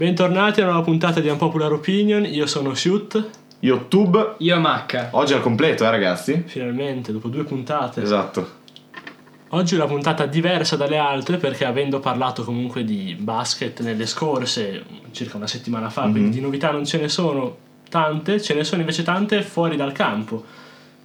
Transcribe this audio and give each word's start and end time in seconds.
Bentornati 0.00 0.60
a 0.60 0.62
una 0.62 0.72
nuova 0.72 0.86
puntata 0.86 1.20
di 1.20 1.28
Unpopular 1.28 1.70
Opinion, 1.72 2.24
io 2.24 2.46
sono 2.46 2.72
Shoot, 2.72 3.22
Io 3.58 3.86
Tube, 3.86 4.36
Io 4.38 4.58
Macca. 4.58 5.10
oggi 5.10 5.34
al 5.34 5.42
completo, 5.42 5.84
eh 5.84 5.90
ragazzi? 5.90 6.42
finalmente, 6.46 7.12
dopo 7.12 7.28
due 7.28 7.44
puntate. 7.44 8.00
Esatto. 8.00 8.48
Oggi 9.50 9.74
è 9.74 9.76
una 9.76 9.86
puntata 9.86 10.24
diversa 10.24 10.76
dalle 10.76 10.96
altre 10.96 11.36
perché 11.36 11.66
avendo 11.66 12.00
parlato 12.00 12.44
comunque 12.44 12.82
di 12.82 13.14
basket 13.20 13.80
nelle 13.80 14.06
scorse, 14.06 14.82
circa 15.10 15.36
una 15.36 15.46
settimana 15.46 15.90
fa, 15.90 16.08
quindi 16.08 16.30
di 16.30 16.40
novità 16.40 16.70
non 16.70 16.86
ce 16.86 16.98
ne 16.98 17.10
sono 17.10 17.58
tante, 17.90 18.40
ce 18.40 18.54
ne 18.54 18.64
sono 18.64 18.80
invece 18.80 19.02
tante 19.02 19.42
fuori 19.42 19.76
dal 19.76 19.92
campo. 19.92 20.42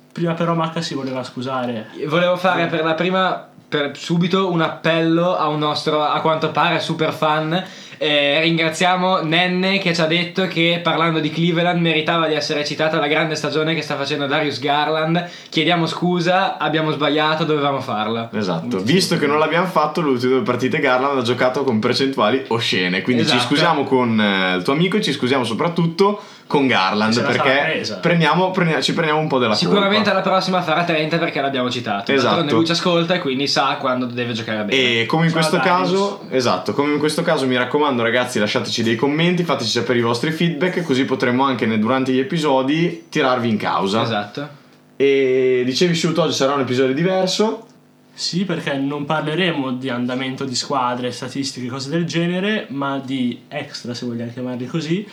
Prima 0.10 0.36
però 0.36 0.54
Macca 0.54 0.80
si 0.80 0.94
voleva 0.94 1.22
scusare. 1.22 1.88
Volevo 2.08 2.38
fare 2.38 2.68
per 2.68 2.86
la 2.86 2.94
prima, 2.94 3.46
per 3.68 3.98
subito, 3.98 4.50
un 4.50 4.62
appello 4.62 5.36
a 5.36 5.50
un 5.50 5.60
nostro, 5.60 6.02
a 6.02 6.22
quanto 6.22 6.52
pare, 6.52 6.80
super 6.80 7.12
fan. 7.12 7.62
Eh, 7.98 8.40
ringraziamo 8.42 9.22
Nenne 9.22 9.78
che 9.80 9.94
ci 9.94 10.02
ha 10.02 10.06
detto 10.06 10.48
che 10.48 10.80
parlando 10.84 11.20
di 11.20 11.30
Cleveland 11.30 11.80
meritava 11.80 12.28
di 12.28 12.34
essere 12.34 12.66
citata 12.66 12.98
la 13.00 13.08
grande 13.08 13.36
stagione 13.36 13.74
che 13.76 13.82
sta 13.82 13.96
facendo 13.96 14.26
Darius 14.28 14.60
Garland. 14.60 15.30
Chiediamo 15.50 15.86
scusa, 15.86 16.58
abbiamo 16.58 16.92
sbagliato, 16.92 17.44
dovevamo 17.44 17.80
farla. 17.82 18.30
Esatto. 18.34 18.80
Visto 18.80 19.18
che 19.18 19.28
non 19.28 19.40
l'abbiamo 19.40 19.68
fatto, 19.68 20.02
le 20.02 20.10
ultime 20.10 20.34
due 20.34 20.42
partite 20.44 20.80
Garland 20.80 21.20
ha 21.20 21.22
giocato 21.24 21.64
con 21.64 21.80
percentuali 21.80 22.44
oscene. 22.50 23.02
Quindi 23.02 23.24
ci 23.24 23.30
Esatto. 23.36 23.48
scusiamo 23.50 23.84
con 23.84 24.20
eh, 24.20 24.56
il 24.58 24.64
tuo 24.64 24.74
amico 24.74 24.98
e 24.98 25.02
ci 25.02 25.12
scusiamo 25.14 25.44
soprattutto 25.44 26.22
con 26.48 26.68
Garland 26.68 27.20
perché 27.26 27.84
prendiamo, 28.02 28.52
prenia- 28.52 28.80
ci 28.80 28.94
prendiamo 28.94 29.20
un 29.20 29.28
po' 29.28 29.40
della 29.40 29.56
Sicuramente 29.56 29.96
colpa. 29.96 30.12
alla 30.12 30.22
prossima 30.22 30.62
farà 30.62 30.84
30 30.84 31.18
perché 31.18 31.42
l'abbiamo 31.42 31.72
citato. 31.72 32.12
Esatto. 32.12 32.28
D'altronde 32.28 32.54
lui 32.54 32.66
ci 32.66 32.72
ascolta 32.72 33.16
e 33.16 33.20
quindi 33.20 33.48
sa 33.48 33.78
quando 33.80 34.06
deve 34.06 34.34
giocare 34.34 34.64
bene. 34.64 35.02
E 35.02 35.06
come 35.08 35.24
in 35.26 35.32
Ciao, 35.32 35.40
questo 35.40 35.58
Darius. 35.58 35.78
caso, 35.90 36.22
esatto, 36.30 36.74
come 36.74 36.94
in 36.94 37.00
questo 37.00 37.24
caso 37.24 37.48
mi 37.48 37.56
raccomando 37.58 37.84
ragazzi 38.02 38.40
lasciateci 38.40 38.84
dei 38.84 38.96
commenti, 38.96 39.44
fateci 39.44 39.70
sapere 39.70 40.00
i 40.00 40.02
vostri 40.02 40.32
feedback 40.32 40.84
così 40.84 41.06
potremo 41.06 41.44
anche 41.44 41.68
durante 41.80 42.12
gli 42.12 42.20
episodi 42.20 43.06
tirarvi 43.10 43.50
in 43.50 43.58
causa. 43.58 44.04
Esatto. 44.04 44.50
E 44.96 45.64
dicevi 45.66 45.94
Shoot, 45.94 46.18
oggi 46.18 46.34
sarà 46.34 46.54
un 46.54 46.62
episodio 46.62 46.94
diverso. 46.94 47.68
Sì, 48.14 48.46
perché 48.46 48.74
non 48.78 49.04
parleremo 49.04 49.74
di 49.74 49.90
andamento 49.90 50.46
di 50.46 50.56
squadre, 50.56 51.12
statistiche, 51.12 51.68
cose 51.68 51.90
del 51.90 52.06
genere, 52.06 52.68
ma 52.70 52.98
di 52.98 53.42
extra, 53.50 53.94
se 53.94 54.06
vogliamo 54.06 54.32
chiamarli 54.32 54.68
così, 54.68 55.06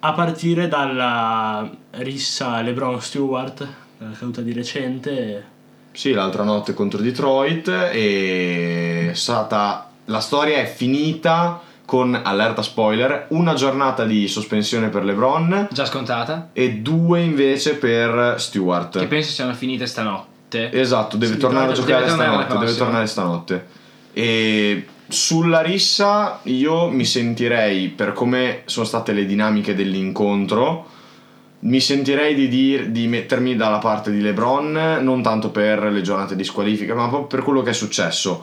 a 0.00 0.12
partire 0.12 0.66
dalla 0.66 1.70
rissa 1.92 2.60
LeBron 2.60 3.00
Stewart, 3.00 3.68
la 3.98 4.10
caduta 4.18 4.40
di 4.40 4.52
recente. 4.52 5.44
Sì, 5.92 6.12
l'altra 6.12 6.42
notte 6.42 6.74
contro 6.74 7.00
Detroit 7.00 7.68
e 7.68 9.10
è 9.10 9.14
stata 9.14 9.90
la 10.06 10.20
storia 10.20 10.58
è 10.58 10.66
finita 10.66 11.60
con 11.90 12.14
allerta 12.22 12.62
spoiler, 12.62 13.26
una 13.30 13.54
giornata 13.54 14.04
di 14.04 14.28
sospensione 14.28 14.90
per 14.90 15.02
LeBron 15.04 15.66
Già 15.72 15.84
scontata. 15.84 16.50
e 16.52 16.74
due 16.74 17.20
invece 17.20 17.74
per 17.74 18.34
Che 18.36 18.40
Stewart. 18.40 19.06
penso 19.08 19.32
siano 19.32 19.54
finite 19.54 19.86
stanotte. 19.86 20.70
Esatto, 20.70 21.16
deve 21.16 21.32
Sì, 21.32 21.38
tornare 21.40 21.64
a 21.64 21.68
deve- 21.70 21.80
giocare 21.80 22.04
deve 22.04 22.10
tornare 22.16 22.30
stanotte, 22.30 22.52
deve 22.52 22.64
prossima. 22.64 22.84
tornare 22.84 23.06
stanotte. 23.08 23.66
E 24.12 24.86
sulla 25.08 25.60
rissa 25.62 26.38
io 26.44 26.88
mi 26.90 27.04
sentirei 27.04 27.88
per 27.88 28.12
come 28.12 28.62
sono 28.66 28.86
state 28.86 29.10
le 29.12 29.26
dinamiche 29.26 29.74
dell'incontro 29.74 30.86
mi 31.62 31.80
sentirei 31.80 32.34
di, 32.36 32.48
dir- 32.48 32.86
di 32.86 33.06
mettermi 33.08 33.54
dalla 33.56 33.78
parte 33.78 34.10
di 34.12 34.20
LeBron, 34.22 34.98
non 35.02 35.22
tanto 35.22 35.50
per 35.50 35.82
le 35.82 36.00
giornate 36.02 36.34
di 36.36 36.42
squalifica, 36.44 36.94
ma 36.94 37.08
proprio 37.08 37.26
per 37.26 37.42
quello 37.42 37.60
che 37.62 37.70
è 37.70 37.74
successo. 37.74 38.42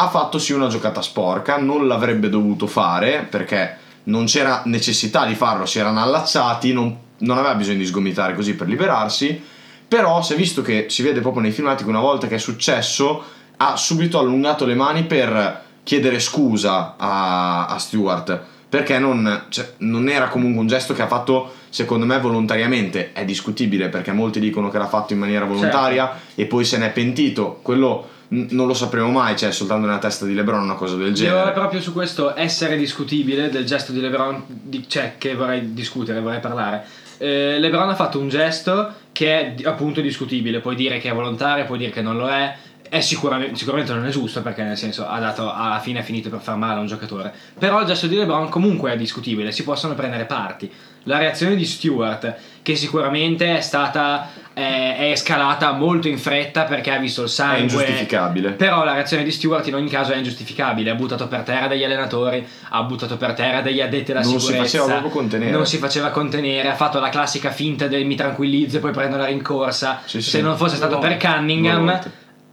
Ha 0.00 0.08
fatto 0.08 0.38
sì 0.38 0.52
una 0.52 0.68
giocata 0.68 1.02
sporca, 1.02 1.58
non 1.58 1.86
l'avrebbe 1.86 2.28
dovuto 2.28 2.66
fare 2.66 3.26
perché 3.28 3.76
non 4.04 4.26
c'era 4.26 4.62
necessità 4.66 5.26
di 5.26 5.34
farlo, 5.34 5.66
si 5.66 5.78
erano 5.78 6.00
allacciati, 6.00 6.72
non, 6.72 6.96
non 7.18 7.38
aveva 7.38 7.54
bisogno 7.54 7.78
di 7.78 7.86
sgomitare 7.86 8.34
così 8.34 8.54
per 8.54 8.68
liberarsi. 8.68 9.42
Però 9.88 10.22
si 10.22 10.34
è 10.34 10.36
visto 10.36 10.62
che 10.62 10.86
si 10.88 11.02
vede 11.02 11.20
proprio 11.20 11.42
nei 11.42 11.50
filmati 11.50 11.82
che 11.82 11.88
una 11.88 12.00
volta 12.00 12.26
che 12.26 12.36
è 12.36 12.38
successo 12.38 13.22
ha 13.56 13.76
subito 13.76 14.18
allungato 14.18 14.64
le 14.66 14.74
mani 14.74 15.04
per 15.04 15.64
chiedere 15.82 16.20
scusa 16.20 16.94
a, 16.96 17.66
a 17.66 17.78
Stewart 17.78 18.56
perché 18.68 18.98
non, 18.98 19.46
cioè, 19.48 19.72
non 19.78 20.08
era 20.08 20.28
comunque 20.28 20.60
un 20.60 20.66
gesto 20.66 20.92
che 20.92 21.02
ha 21.02 21.06
fatto 21.06 21.54
secondo 21.70 22.04
me 22.04 22.20
volontariamente 22.20 23.12
è 23.12 23.24
discutibile 23.24 23.88
perché 23.88 24.12
molti 24.12 24.40
dicono 24.40 24.68
che 24.68 24.76
l'ha 24.76 24.86
fatto 24.86 25.14
in 25.14 25.18
maniera 25.18 25.46
volontaria 25.46 26.20
e 26.34 26.44
poi 26.44 26.64
se 26.64 26.76
n'è 26.76 26.90
pentito 26.90 27.60
quello 27.62 28.16
non 28.28 28.66
lo 28.66 28.74
sapremo 28.74 29.10
mai 29.10 29.36
cioè 29.36 29.52
soltanto 29.52 29.86
nella 29.86 29.98
testa 29.98 30.26
di 30.26 30.34
LeBron 30.34 30.62
una 30.62 30.74
cosa 30.74 30.96
del 30.96 31.08
Io 31.08 31.14
genere 31.14 31.52
proprio 31.52 31.80
su 31.80 31.92
questo 31.92 32.36
essere 32.36 32.76
discutibile 32.76 33.48
del 33.48 33.64
gesto 33.64 33.92
di 33.92 34.00
LeBron, 34.00 34.44
di, 34.46 34.84
cioè 34.86 35.14
che 35.16 35.34
vorrei 35.34 35.72
discutere, 35.72 36.20
vorrei 36.20 36.40
parlare. 36.40 36.84
Eh, 37.18 37.58
LeBron 37.58 37.88
ha 37.88 37.94
fatto 37.94 38.20
un 38.20 38.28
gesto 38.28 38.92
che 39.12 39.56
è 39.56 39.66
appunto 39.66 40.00
discutibile, 40.00 40.60
puoi 40.60 40.76
dire 40.76 40.98
che 40.98 41.10
è 41.10 41.14
volontario, 41.14 41.64
puoi 41.64 41.78
dire 41.78 41.90
che 41.90 42.02
non 42.02 42.16
lo 42.16 42.28
è. 42.28 42.54
È 42.88 43.00
sicuramente, 43.00 43.56
sicuramente 43.56 43.92
non 43.92 44.06
è 44.06 44.10
giusto 44.10 44.42
perché 44.42 44.62
nel 44.62 44.76
senso 44.76 45.06
ha 45.06 45.18
dato 45.18 45.52
alla 45.52 45.78
fine 45.80 46.00
ha 46.00 46.02
finito 46.02 46.28
per 46.28 46.40
far 46.40 46.56
male 46.56 46.78
a 46.78 46.80
un 46.80 46.86
giocatore. 46.86 47.32
Però 47.58 47.80
il 47.80 47.86
gesto 47.86 48.06
di 48.06 48.16
LeBron 48.16 48.48
comunque 48.48 48.92
è 48.92 48.96
discutibile, 48.96 49.52
si 49.52 49.64
possono 49.64 49.94
prendere 49.94 50.24
parti. 50.24 50.70
La 51.04 51.18
reazione 51.18 51.54
di 51.54 51.64
Stewart, 51.64 52.34
che 52.62 52.76
sicuramente 52.76 53.56
è 53.56 53.60
stata 53.60 54.28
eh, 54.52 54.96
è 54.96 55.10
escalata 55.12 55.72
molto 55.72 56.08
in 56.08 56.18
fretta 56.18 56.64
perché 56.64 56.90
ha 56.90 56.98
visto 56.98 57.22
il 57.22 57.28
è 57.28 57.30
sangue. 57.30 57.60
ingiustificabile 57.62 58.50
Però 58.50 58.84
la 58.84 58.94
reazione 58.94 59.22
di 59.22 59.30
Stewart 59.30 59.66
in 59.68 59.76
ogni 59.76 59.88
caso 59.88 60.12
è 60.12 60.16
ingiustificabile. 60.16 60.90
Ha 60.90 60.94
buttato 60.94 61.28
per 61.28 61.42
terra 61.42 61.68
degli 61.68 61.84
allenatori, 61.84 62.46
ha 62.70 62.82
buttato 62.82 63.16
per 63.16 63.34
terra 63.34 63.60
degli 63.60 63.80
addetti 63.80 64.10
alla 64.10 64.20
Non 64.20 64.32
si 64.32 64.38
sicurezza. 64.40 64.64
faceva 64.64 64.86
proprio 64.86 65.10
contenere. 65.10 65.50
Non 65.52 65.66
si 65.66 65.78
faceva 65.78 66.10
contenere. 66.10 66.68
Ha 66.68 66.74
fatto 66.74 66.98
la 66.98 67.08
classica 67.08 67.50
finta 67.52 67.86
del 67.86 68.04
mi 68.04 68.16
tranquillizzo 68.16 68.78
e 68.78 68.80
poi 68.80 68.90
prendo 68.90 69.16
la 69.16 69.26
rincorsa. 69.26 70.02
Sì, 70.04 70.20
sì. 70.20 70.30
Se 70.30 70.40
non 70.40 70.56
fosse 70.56 70.76
stato 70.76 70.98
per. 70.98 71.16
Cunningham. 71.16 72.00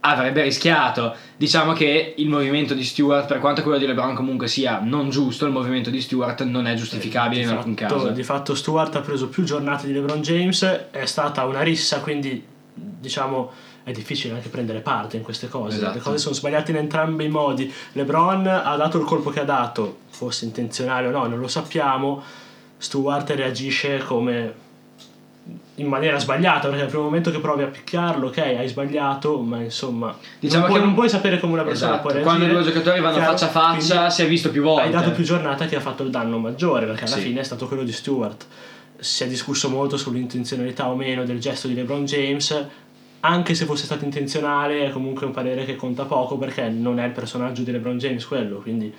Avrebbe 0.00 0.42
rischiato. 0.42 1.14
Diciamo 1.36 1.72
che 1.72 2.14
il 2.16 2.28
movimento 2.28 2.74
di 2.74 2.84
Stewart, 2.84 3.26
per 3.26 3.38
quanto 3.38 3.62
quello 3.62 3.78
di 3.78 3.86
LeBron 3.86 4.14
comunque 4.14 4.48
sia 4.48 4.80
non 4.80 5.10
giusto, 5.10 5.46
il 5.46 5.52
movimento 5.52 5.90
di 5.90 6.00
Stewart 6.00 6.42
non 6.44 6.66
è 6.66 6.74
giustificabile 6.74 7.42
in 7.42 7.48
di 7.48 7.54
alcun 7.54 7.74
fatto, 7.74 7.94
caso. 7.94 8.08
di 8.10 8.22
fatto 8.22 8.54
Stewart 8.54 8.94
ha 8.96 9.00
preso 9.00 9.28
più 9.28 9.44
giornate 9.44 9.86
di 9.86 9.92
LeBron 9.92 10.20
James, 10.22 10.62
è 10.90 11.04
stata 11.06 11.44
una 11.44 11.62
rissa, 11.62 12.00
quindi 12.00 12.44
diciamo 12.74 13.52
è 13.82 13.92
difficile 13.92 14.34
anche 14.34 14.48
prendere 14.48 14.80
parte 14.80 15.16
in 15.16 15.22
queste 15.22 15.48
cose. 15.48 15.76
Esatto. 15.76 15.94
Le 15.94 16.00
cose 16.00 16.18
sono 16.18 16.34
sbagliate 16.34 16.72
in 16.72 16.78
entrambi 16.78 17.24
i 17.24 17.28
modi. 17.28 17.72
LeBron 17.92 18.44
ha 18.46 18.74
dato 18.74 18.98
il 18.98 19.04
colpo 19.04 19.30
che 19.30 19.40
ha 19.40 19.44
dato, 19.44 19.98
fosse 20.08 20.44
intenzionale 20.44 21.06
o 21.06 21.10
no, 21.10 21.26
non 21.26 21.38
lo 21.38 21.46
sappiamo. 21.46 22.20
Stewart 22.78 23.30
reagisce 23.30 24.02
come 24.04 24.64
in 25.76 25.86
maniera 25.86 26.18
sbagliata 26.18 26.68
perché 26.68 26.82
al 26.84 26.88
primo 26.88 27.04
momento 27.04 27.30
che 27.30 27.38
provi 27.38 27.62
a 27.62 27.66
picchiarlo, 27.66 28.28
ok, 28.28 28.38
hai 28.38 28.66
sbagliato, 28.66 29.38
ma 29.40 29.60
insomma, 29.60 30.16
Diciamo 30.40 30.60
non, 30.62 30.68
puoi, 30.70 30.80
che- 30.80 30.86
non 30.86 30.94
puoi 30.94 31.08
sapere 31.08 31.38
come 31.38 31.52
una 31.52 31.62
persona 31.62 31.90
Esatto, 31.92 32.08
può 32.08 32.10
reagire. 32.16 32.36
quando 32.36 32.54
due 32.60 32.64
giocatori 32.72 33.00
vanno 33.00 33.16
Chiaro? 33.16 33.30
faccia 33.32 33.46
a 33.46 33.48
faccia, 33.48 34.10
si 34.10 34.22
è 34.22 34.26
visto 34.26 34.50
più 34.50 34.62
volte. 34.62 34.82
Hai 34.86 34.90
dato 34.90 35.10
più 35.12 35.22
giornata 35.24 35.66
che 35.66 35.76
ha 35.76 35.80
fatto 35.80 36.02
il 36.02 36.10
danno 36.10 36.38
maggiore, 36.38 36.86
perché 36.86 37.04
alla 37.04 37.16
Sì. 37.16 37.20
fine 37.22 37.40
è 37.40 37.44
stato 37.44 37.66
quello 37.68 37.82
di 37.84 37.92
Stewart. 37.92 38.46
Si 38.98 39.22
è 39.24 39.28
discusso 39.28 39.68
molto 39.68 39.96
sull'intenzionalità 39.96 40.88
o 40.88 40.96
meno 40.96 41.24
del 41.24 41.38
gesto 41.38 41.68
di 41.68 41.74
LeBron 41.74 42.04
James. 42.06 42.66
Anche 43.20 43.54
se 43.54 43.64
fosse 43.66 43.84
stato 43.84 44.04
intenzionale, 44.04 44.86
è 44.86 44.90
comunque 44.90 45.26
un 45.26 45.32
parere 45.32 45.64
che 45.64 45.76
conta 45.76 46.04
poco 46.04 46.38
perché 46.38 46.68
non 46.68 46.98
è 46.98 47.04
il 47.04 47.12
personaggio 47.12 47.62
di 47.62 47.70
LeBron 47.72 47.98
James 47.98 48.24
quello. 48.24 48.58
Quindi 48.60 48.92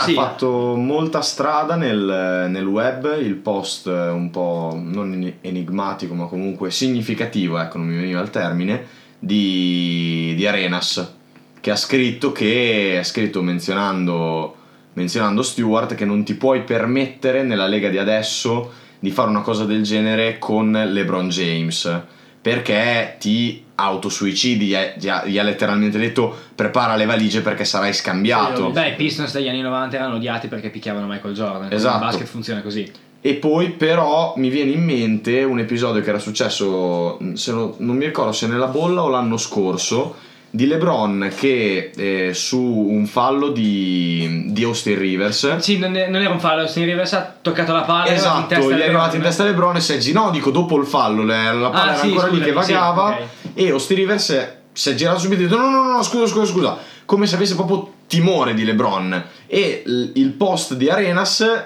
ha 0.00 0.04
Sì. 0.04 0.14
fatto 0.14 0.74
molta 0.76 1.20
strada 1.20 1.76
nel, 1.76 2.46
nel 2.50 2.66
web 2.66 3.16
il 3.20 3.34
post 3.34 3.86
eh, 3.86 4.08
un 4.08 4.30
po' 4.30 4.78
non 4.82 5.32
enigmatico 5.40 6.14
ma 6.14 6.26
comunque 6.26 6.70
significativo 6.70 7.58
ecco 7.58 7.78
non 7.78 7.86
mi 7.88 7.96
veniva 7.96 8.20
il 8.20 8.30
termine 8.30 8.84
di, 9.18 10.34
di 10.36 10.46
Arenas 10.46 11.12
che 11.60 11.70
ha 11.70 11.76
scritto 11.76 12.32
che 12.32 12.96
ha 13.00 13.04
scritto 13.04 13.42
menzionando 13.42 14.54
menzionando 14.94 15.42
Stewart 15.42 15.94
che 15.94 16.04
non 16.04 16.22
ti 16.24 16.34
puoi 16.34 16.62
permettere 16.62 17.42
nella 17.42 17.66
lega 17.66 17.88
di 17.88 17.98
adesso 17.98 18.72
di 18.98 19.10
fare 19.10 19.28
una 19.28 19.40
cosa 19.42 19.64
del 19.64 19.82
genere 19.82 20.38
con 20.38 20.70
LeBron 20.72 21.28
James 21.28 22.00
perché 22.40 23.16
ti 23.18 23.63
autosuicidi 23.76 24.66
gli 24.66 24.74
ha, 25.08 25.24
gli 25.24 25.38
ha- 25.38 25.42
letteralmente 25.42 25.98
detto 25.98 26.36
prepara 26.54 26.94
le 26.96 27.06
valigie 27.06 27.40
perché 27.40 27.64
sarai 27.64 27.92
scambiato 27.92 28.70
Beh, 28.70 28.88
i 28.90 28.94
Pistons 28.94 29.32
degli 29.32 29.48
anni 29.48 29.60
90 29.62 29.96
erano 29.96 30.14
odiati 30.16 30.46
perché 30.48 30.70
picchiavano 30.70 31.06
Michael 31.06 31.34
Jordan. 31.34 31.72
Esatto. 31.72 31.96
Il 31.96 32.00
basket 32.10 32.26
funziona 32.26 32.60
così. 32.62 32.90
E 33.20 33.34
poi 33.34 33.70
però 33.70 34.34
mi 34.36 34.48
viene 34.50 34.72
in 34.72 34.84
mente 34.84 35.42
un 35.44 35.58
episodio 35.58 36.02
che 36.02 36.10
era 36.10 36.18
successo, 36.18 37.18
se 37.34 37.52
no- 37.52 37.74
non 37.78 37.96
mi 37.96 38.04
ricordo 38.04 38.32
se 38.32 38.46
nella 38.46 38.66
bolla 38.66 39.02
o 39.02 39.08
l'anno 39.08 39.38
scorso, 39.38 40.16
di 40.50 40.66
LeBron 40.68 41.32
che 41.36 41.90
eh, 41.96 42.30
su 42.32 42.60
un 42.62 43.06
fallo 43.06 43.48
di, 43.48 44.44
di 44.52 44.62
Austin 44.62 44.96
Rivers. 44.98 45.56
Sì, 45.56 45.78
non, 45.78 45.96
è- 45.96 46.08
non 46.08 46.20
era 46.20 46.30
un 46.32 46.38
fallo. 46.38 46.60
Austin 46.60 46.84
Rivers 46.84 47.12
ha 47.14 47.34
toccato 47.42 47.72
la 47.72 47.80
palla. 47.80 48.12
Esatto, 48.12 48.54
gli 48.72 48.78
è 48.78 48.84
arrivato 48.84 49.16
in 49.16 49.22
donne. 49.22 49.22
testa 49.24 49.42
LeBron 49.44 49.76
e 49.76 49.80
si 49.80 49.94
è 49.94 49.96
gi- 49.98 50.12
No, 50.12 50.30
dico 50.30 50.50
dopo 50.52 50.78
il 50.78 50.86
fallo, 50.86 51.24
le- 51.24 51.52
la 51.54 51.70
palla 51.70 51.82
Ah, 51.82 51.88
era 51.94 51.96
sì, 51.98 52.06
ancora 52.08 52.26
lì 52.28 52.38
che 52.38 52.44
scusami, 52.52 52.64
sì, 52.66 52.72
vagava 52.72 53.08
ok. 53.08 53.16
E 53.54 53.70
Austin 53.70 53.96
Rivers 53.96 54.52
si 54.72 54.90
è 54.90 54.94
girato 54.94 55.20
subito 55.20 55.42
e 55.42 55.44
ha 55.44 55.48
detto 55.48 55.60
no, 55.60 55.70
no, 55.70 55.92
no, 55.92 56.02
scusa, 56.02 56.26
scusa, 56.26 56.52
scusa. 56.52 56.78
Come 57.04 57.26
se 57.26 57.36
avesse 57.36 57.54
proprio 57.54 57.92
timore 58.06 58.54
di 58.54 58.64
LeBron 58.64 59.24
e 59.46 59.82
il 60.14 60.30
post 60.30 60.74
di 60.74 60.88
Arenas 60.88 61.64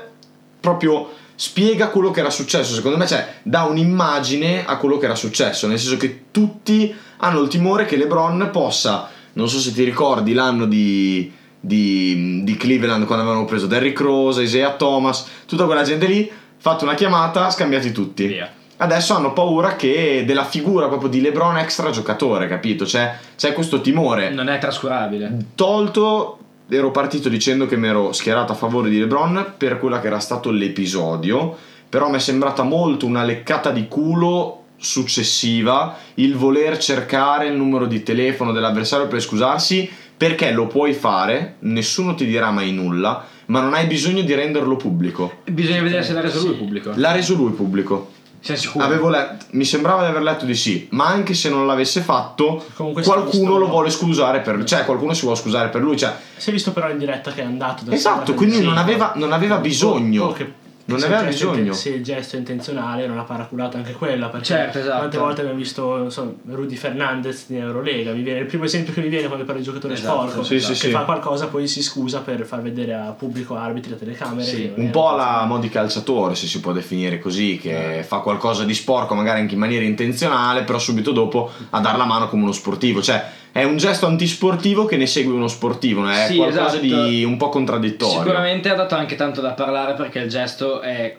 proprio 0.60 1.10
spiega 1.34 1.88
quello 1.88 2.10
che 2.10 2.20
era 2.20 2.30
successo. 2.30 2.74
Secondo 2.74 2.98
me, 2.98 3.06
cioè, 3.06 3.36
dà 3.42 3.62
un'immagine 3.62 4.66
a 4.66 4.76
quello 4.76 4.98
che 4.98 5.06
era 5.06 5.14
successo, 5.14 5.66
nel 5.66 5.78
senso 5.78 5.96
che 5.96 6.24
tutti 6.30 6.94
hanno 7.18 7.40
il 7.40 7.48
timore 7.48 7.86
che 7.86 7.96
LeBron 7.96 8.50
possa, 8.52 9.08
non 9.34 9.48
so 9.48 9.58
se 9.58 9.72
ti 9.72 9.84
ricordi 9.84 10.32
l'anno 10.32 10.66
di, 10.66 11.32
di, 11.60 12.42
di 12.42 12.56
Cleveland 12.56 13.06
quando 13.06 13.24
avevano 13.24 13.46
preso 13.46 13.66
Derrick 13.66 14.00
Rose, 14.00 14.42
Isaiah 14.42 14.72
Thomas, 14.72 15.26
tutta 15.46 15.64
quella 15.64 15.82
gente 15.82 16.06
lì, 16.06 16.30
fatto 16.56 16.84
una 16.84 16.94
chiamata, 16.94 17.50
scambiati 17.50 17.92
tutti. 17.92 18.26
Via. 18.26 18.52
Adesso 18.80 19.14
hanno 19.14 19.32
paura 19.32 19.74
che 19.74 20.22
della 20.24 20.44
figura 20.44 20.86
proprio 20.86 21.08
di 21.08 21.20
LeBron 21.20 21.58
extra 21.58 21.90
giocatore, 21.90 22.46
capito? 22.46 22.84
C'è, 22.84 23.12
c'è 23.36 23.52
questo 23.52 23.80
timore. 23.80 24.30
Non 24.30 24.48
è 24.48 24.58
trascurabile. 24.58 25.36
Tolto, 25.56 26.38
ero 26.68 26.92
partito 26.92 27.28
dicendo 27.28 27.66
che 27.66 27.76
mi 27.76 27.88
ero 27.88 28.12
schierato 28.12 28.52
a 28.52 28.54
favore 28.54 28.88
di 28.88 29.00
LeBron 29.00 29.54
per 29.56 29.80
quella 29.80 30.00
che 30.00 30.06
era 30.06 30.20
stato 30.20 30.52
l'episodio, 30.52 31.56
però 31.88 32.08
mi 32.08 32.16
è 32.16 32.20
sembrata 32.20 32.62
molto 32.62 33.04
una 33.04 33.24
leccata 33.24 33.70
di 33.70 33.88
culo 33.88 34.62
successiva 34.76 35.96
il 36.14 36.36
voler 36.36 36.78
cercare 36.78 37.48
il 37.48 37.56
numero 37.56 37.86
di 37.86 38.04
telefono 38.04 38.52
dell'avversario 38.52 39.08
per 39.08 39.20
scusarsi 39.20 39.90
perché 40.16 40.50
lo 40.52 40.66
puoi 40.66 40.94
fare, 40.94 41.56
nessuno 41.60 42.14
ti 42.14 42.26
dirà 42.26 42.50
mai 42.50 42.72
nulla, 42.72 43.24
ma 43.46 43.60
non 43.60 43.72
hai 43.74 43.86
bisogno 43.86 44.22
di 44.22 44.34
renderlo 44.34 44.76
pubblico. 44.76 45.42
Bisogna 45.44 45.80
vedere 45.80 46.02
se 46.02 46.12
l'ha 46.12 46.20
reso 46.20 46.44
lui 46.44 46.56
pubblico. 46.56 46.92
L'ha 46.96 47.12
reso 47.12 47.34
lui 47.34 47.52
pubblico. 47.52 48.10
Sei 48.40 48.56
sicuro? 48.56 48.84
Avevo 48.84 49.08
letto, 49.08 49.46
mi 49.50 49.64
sembrava 49.64 50.02
di 50.02 50.08
aver 50.10 50.22
letto 50.22 50.44
di 50.44 50.54
sì, 50.54 50.86
ma 50.92 51.06
anche 51.06 51.34
se 51.34 51.48
non 51.50 51.66
l'avesse 51.66 52.00
fatto, 52.00 52.64
Comunque 52.74 53.02
qualcuno 53.02 53.58
lo 53.58 53.66
vuole 53.66 53.90
scusare 53.90 54.40
per 54.40 54.62
cioè 54.64 54.84
qualcuno 54.84 55.12
si 55.12 55.22
vuole 55.22 55.36
scusare 55.36 55.68
per 55.68 55.82
lui, 55.82 55.96
cioè 55.96 56.14
Si 56.36 56.50
è 56.50 56.52
visto 56.52 56.72
però 56.72 56.88
in 56.88 56.98
diretta 56.98 57.32
che 57.32 57.42
è 57.42 57.44
andato 57.44 57.84
da 57.84 57.92
Esatto, 57.92 58.34
quindi 58.34 58.60
non 58.60 58.78
aveva, 58.78 59.12
non 59.16 59.32
aveva 59.32 59.56
bisogno. 59.56 60.24
O 60.26 60.32
che- 60.32 60.66
non 60.88 60.98
se 61.00 61.06
aveva 61.06 61.22
bisogno. 61.22 61.56
inten- 61.58 61.72
se 61.74 61.88
il 61.90 62.02
gesto 62.02 62.36
è 62.36 62.38
intenzionale 62.38 63.02
era 63.02 63.12
una 63.12 63.22
paraculata 63.24 63.76
anche 63.78 63.92
quella 63.92 64.28
perché 64.28 64.46
Certo, 64.46 64.78
esatto. 64.78 64.96
quante 64.98 65.18
volte 65.18 65.40
abbiamo 65.42 65.58
visto 65.58 65.96
non 65.96 66.10
so, 66.10 66.36
Rudy 66.48 66.76
Fernandez 66.76 67.46
in 67.48 67.58
Eurolega 67.58 68.12
mi 68.12 68.22
viene, 68.22 68.40
il 68.40 68.46
primo 68.46 68.64
esempio 68.64 68.92
che 68.94 69.00
mi 69.00 69.08
viene 69.08 69.26
quando 69.26 69.44
parla 69.44 69.60
di 69.60 69.66
giocatore 69.66 69.94
Esatto, 69.94 70.20
sporco 70.28 70.42
sì, 70.44 70.60
sì, 70.60 70.68
che 70.68 70.74
sì. 70.74 70.90
fa 70.90 71.00
qualcosa 71.00 71.48
poi 71.48 71.68
si 71.68 71.82
scusa 71.82 72.20
per 72.20 72.44
far 72.46 72.62
vedere 72.62 72.94
a 72.94 73.10
pubblico 73.12 73.54
arbitri 73.54 73.92
a 73.92 73.96
telecamere 73.96 74.44
Sì, 74.44 74.72
Un 74.74 74.90
po' 74.90 75.10
alla 75.10 75.44
modi 75.46 75.68
calciatore, 75.68 76.34
se 76.34 76.46
si 76.46 76.60
può 76.60 76.72
definire 76.72 77.18
così, 77.18 77.58
che 77.60 78.02
fa 78.06 78.18
qualcosa 78.20 78.64
di 78.64 78.74
sporco, 78.74 79.14
magari 79.14 79.40
anche 79.40 79.54
in 79.54 79.60
maniera 79.60 79.84
intenzionale, 79.84 80.62
però 80.62 80.78
subito 80.78 81.12
dopo 81.12 81.50
a 81.70 81.80
dar 81.80 81.96
la 81.96 82.04
mano 82.06 82.28
come 82.28 82.42
uno 82.44 82.52
sportivo. 82.52 83.02
Cioè, 83.02 83.22
è 83.52 83.64
un 83.64 83.76
gesto 83.76 84.06
antisportivo 84.06 84.84
che 84.84 84.96
ne 84.96 85.06
segue 85.06 85.32
uno 85.32 85.48
sportivo, 85.48 86.02
no? 86.02 86.10
è 86.10 86.26
Sì, 86.28 86.36
qualcosa 86.36 86.78
esatto. 86.78 87.06
di 87.06 87.24
un 87.24 87.36
po' 87.36 87.48
contraddittorio. 87.48 88.18
Sicuramente 88.18 88.68
ha 88.68 88.74
dato 88.74 88.94
anche 88.94 89.14
tanto 89.16 89.40
da 89.40 89.52
parlare 89.52 89.94
perché 89.94 90.20
il 90.20 90.28
gesto 90.28 90.80
è 90.80 91.16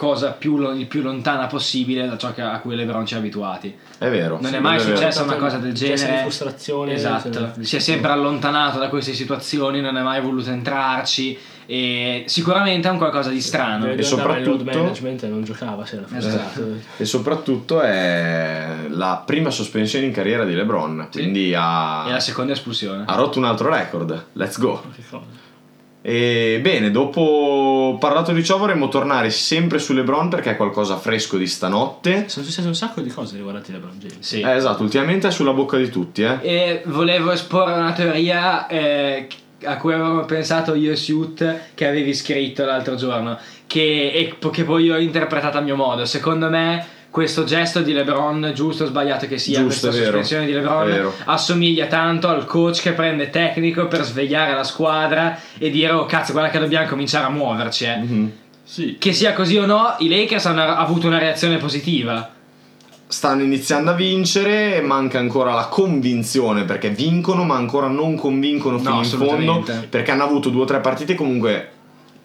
cosa 0.00 0.30
più, 0.30 0.58
il 0.78 0.86
più 0.86 1.02
lontana 1.02 1.46
possibile 1.46 2.08
da 2.08 2.16
ciò 2.16 2.32
che- 2.32 2.40
a 2.40 2.58
cui 2.60 2.74
LeBron 2.74 3.04
ci 3.04 3.14
ha 3.14 3.18
abituati. 3.18 3.76
È 3.98 4.08
vero. 4.08 4.38
Non 4.40 4.50
sì, 4.50 4.56
è 4.56 4.58
mai 4.60 4.78
vero. 4.78 4.96
successo 4.96 5.22
una 5.24 5.36
cosa 5.36 5.58
del 5.58 5.74
genere. 5.74 6.20
frustrazione 6.22 6.94
Esatto, 6.94 7.52
si 7.60 7.76
è 7.76 7.78
sempre 7.80 8.10
allontanato 8.10 8.78
da 8.78 8.88
queste 8.88 9.12
situazioni, 9.12 9.82
non 9.82 9.98
è 9.98 10.02
mai 10.02 10.22
voluto 10.22 10.48
entrarci 10.48 11.38
e 11.66 12.24
sicuramente 12.26 12.88
è 12.88 12.90
un 12.90 12.96
qualcosa 12.96 13.28
di 13.28 13.42
strano. 13.42 13.84
E 13.84 13.88
load 13.90 14.00
soprattutto- 14.00 14.64
management 14.64 15.22
e 15.24 15.28
non 15.28 15.44
giocava 15.44 15.84
se 15.84 15.96
era 15.96 16.06
frustrato 16.06 16.66
E 16.96 17.04
soprattutto 17.04 17.80
è 17.82 18.66
la 18.88 19.22
prima 19.26 19.50
sospensione 19.50 20.06
in 20.06 20.12
carriera 20.12 20.44
di 20.46 20.54
LeBron, 20.54 21.08
Sì. 21.10 21.18
quindi 21.20 21.52
ha, 21.54 22.06
E 22.08 22.12
la 22.12 22.20
seconda 22.20 22.52
espulsione. 22.52 23.04
ha 23.06 23.14
rotto 23.16 23.38
un 23.38 23.44
altro 23.44 23.68
record. 23.68 24.28
Let's 24.32 24.58
go. 24.58 24.82
Che 24.96 25.02
cosa? 25.10 25.48
E 26.02 26.60
bene, 26.62 26.90
dopo 26.90 27.96
parlato 28.00 28.32
di 28.32 28.42
ciò 28.42 28.56
vorremmo 28.56 28.88
tornare 28.88 29.28
sempre 29.30 29.78
su 29.78 29.92
LeBron 29.92 30.28
perché 30.30 30.52
è 30.52 30.56
qualcosa 30.56 30.96
fresco 30.96 31.36
di 31.36 31.46
stanotte. 31.46 32.28
sono 32.28 32.44
successe 32.44 32.66
un 32.66 32.74
sacco 32.74 33.00
di 33.02 33.10
cose 33.10 33.36
riguardanti 33.36 33.72
LeBron 33.72 33.98
James 33.98 34.18
Sì. 34.20 34.40
Eh, 34.40 34.54
esatto, 34.54 34.82
ultimamente 34.82 35.28
è 35.28 35.30
sulla 35.30 35.52
bocca 35.52 35.76
di 35.76 35.90
tutti, 35.90 36.22
eh. 36.22 36.38
E 36.40 36.82
volevo 36.86 37.32
esporre 37.32 37.72
una 37.74 37.92
teoria 37.92 38.66
eh, 38.66 39.28
a 39.64 39.76
cui 39.76 39.92
avevamo 39.92 40.24
pensato 40.24 40.74
io 40.74 40.92
e 40.92 40.96
Suit 40.96 41.60
che 41.74 41.86
avevi 41.86 42.14
scritto 42.14 42.64
l'altro 42.64 42.94
giorno, 42.94 43.38
che, 43.66 44.10
e 44.12 44.50
che 44.50 44.64
poi 44.64 44.84
io 44.84 44.94
ho 44.94 44.98
interpretato 44.98 45.58
a 45.58 45.60
mio 45.60 45.76
modo. 45.76 46.06
Secondo 46.06 46.48
me 46.48 46.98
questo 47.10 47.42
gesto 47.44 47.80
di 47.80 47.92
LeBron, 47.92 48.52
giusto 48.54 48.84
o 48.84 48.86
sbagliato 48.86 49.26
che 49.26 49.36
sia, 49.36 49.58
Giusto, 49.60 49.88
questa 49.88 49.90
vero. 49.90 50.04
sospensione 50.22 50.46
di 50.46 50.52
LeBron 50.52 51.12
assomiglia 51.24 51.86
tanto 51.86 52.28
al 52.28 52.44
coach 52.46 52.80
che 52.80 52.92
prende 52.92 53.30
tecnico 53.30 53.88
per 53.88 54.04
svegliare 54.04 54.54
la 54.54 54.62
squadra 54.64 55.36
e 55.58 55.70
dire 55.70 55.92
oh 55.92 56.06
cazzo 56.06 56.32
guarda 56.32 56.50
che 56.50 56.58
dobbiamo 56.60 56.86
cominciare 56.86 57.26
a 57.26 57.30
muoverci. 57.30 57.84
eh." 57.84 57.96
Mhm. 57.96 58.32
sì 58.62 58.96
Che 58.98 59.12
sia 59.12 59.32
così 59.32 59.56
o 59.56 59.66
no, 59.66 59.96
i 59.98 60.08
Lakers 60.08 60.46
hanno 60.46 60.62
avuto 60.62 61.08
una 61.08 61.18
reazione 61.18 61.56
positiva. 61.56 62.30
Stanno 63.08 63.42
iniziando 63.42 63.90
a 63.90 63.94
vincere, 63.94 64.80
manca 64.80 65.18
ancora 65.18 65.52
la 65.52 65.66
convinzione 65.66 66.62
perché 66.62 66.90
vincono, 66.90 67.42
ma 67.42 67.56
ancora 67.56 67.88
non 67.88 68.14
convincono 68.14 68.78
fino 68.78 68.98
in 69.02 69.04
fondo 69.04 69.64
perché 69.88 70.12
hanno 70.12 70.22
avuto 70.22 70.48
due 70.48 70.62
o 70.62 70.64
tre 70.64 70.78
partite 70.78 71.16
comunque 71.16 71.70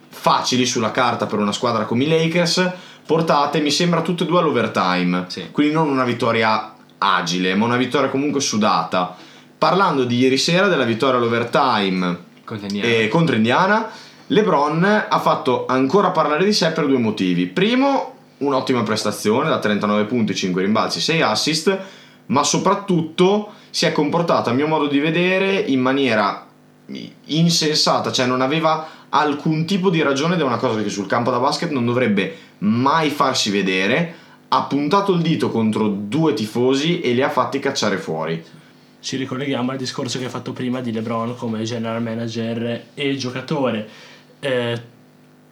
facili 0.09 0.65
sulla 0.67 0.91
carta 0.91 1.25
per 1.25 1.39
una 1.39 1.51
squadra 1.51 1.85
come 1.85 2.03
i 2.03 2.07
Lakers, 2.07 2.71
portate 3.05 3.59
mi 3.59 3.71
sembra 3.71 4.01
tutte 4.01 4.23
e 4.23 4.27
due 4.27 4.39
all'overtime. 4.39 5.25
Sì. 5.27 5.51
Quindi 5.51 5.73
non 5.73 5.89
una 5.89 6.03
vittoria 6.03 6.73
agile, 6.97 7.55
ma 7.55 7.65
una 7.65 7.77
vittoria 7.77 8.09
comunque 8.09 8.41
sudata. 8.41 9.15
Parlando 9.57 10.03
di 10.03 10.17
ieri 10.17 10.37
sera 10.37 10.67
della 10.67 10.83
vittoria 10.83 11.17
all'overtime 11.17 12.17
Contendiamo. 12.43 12.87
e 12.87 13.07
contro 13.07 13.35
Indiana, 13.35 13.89
LeBron 14.27 15.05
ha 15.09 15.19
fatto 15.19 15.65
ancora 15.67 16.09
parlare 16.09 16.43
di 16.43 16.53
sé 16.53 16.71
per 16.71 16.87
due 16.87 16.97
motivi. 16.97 17.45
Primo, 17.45 18.13
un'ottima 18.39 18.83
prestazione 18.83 19.49
da 19.49 19.59
39 19.59 20.05
punti, 20.05 20.35
5 20.35 20.61
rimbalzi, 20.61 20.99
6 20.99 21.21
assist, 21.21 21.77
ma 22.27 22.43
soprattutto 22.43 23.53
si 23.69 23.85
è 23.85 23.91
comportato 23.91 24.49
a 24.49 24.53
mio 24.53 24.67
modo 24.67 24.87
di 24.87 24.99
vedere 24.99 25.57
in 25.57 25.79
maniera 25.79 26.45
insensata, 27.25 28.11
cioè 28.11 28.25
non 28.25 28.41
aveva 28.41 28.87
alcun 29.09 29.65
tipo 29.65 29.89
di 29.89 30.01
ragione 30.01 30.35
ed 30.35 30.41
è 30.41 30.43
una 30.43 30.57
cosa 30.57 30.81
che 30.81 30.89
sul 30.89 31.07
campo 31.07 31.31
da 31.31 31.39
basket 31.39 31.71
non 31.71 31.85
dovrebbe 31.85 32.37
mai 32.59 33.09
farsi 33.09 33.49
vedere. 33.49 34.15
Ha 34.47 34.63
puntato 34.63 35.13
il 35.13 35.21
dito 35.21 35.49
contro 35.49 35.87
due 35.87 36.33
tifosi 36.33 37.01
e 37.01 37.13
li 37.13 37.21
ha 37.21 37.29
fatti 37.29 37.59
cacciare 37.59 37.97
fuori. 37.97 38.43
ci 38.99 39.17
ricolleghiamo 39.17 39.71
al 39.71 39.77
discorso 39.77 40.17
che 40.17 40.25
hai 40.25 40.31
fatto 40.31 40.51
prima 40.51 40.81
di 40.81 40.91
LeBron 40.91 41.35
come 41.35 41.63
general 41.63 42.01
manager 42.01 42.85
e 42.93 43.15
giocatore. 43.17 43.87
Eh, 44.39 44.81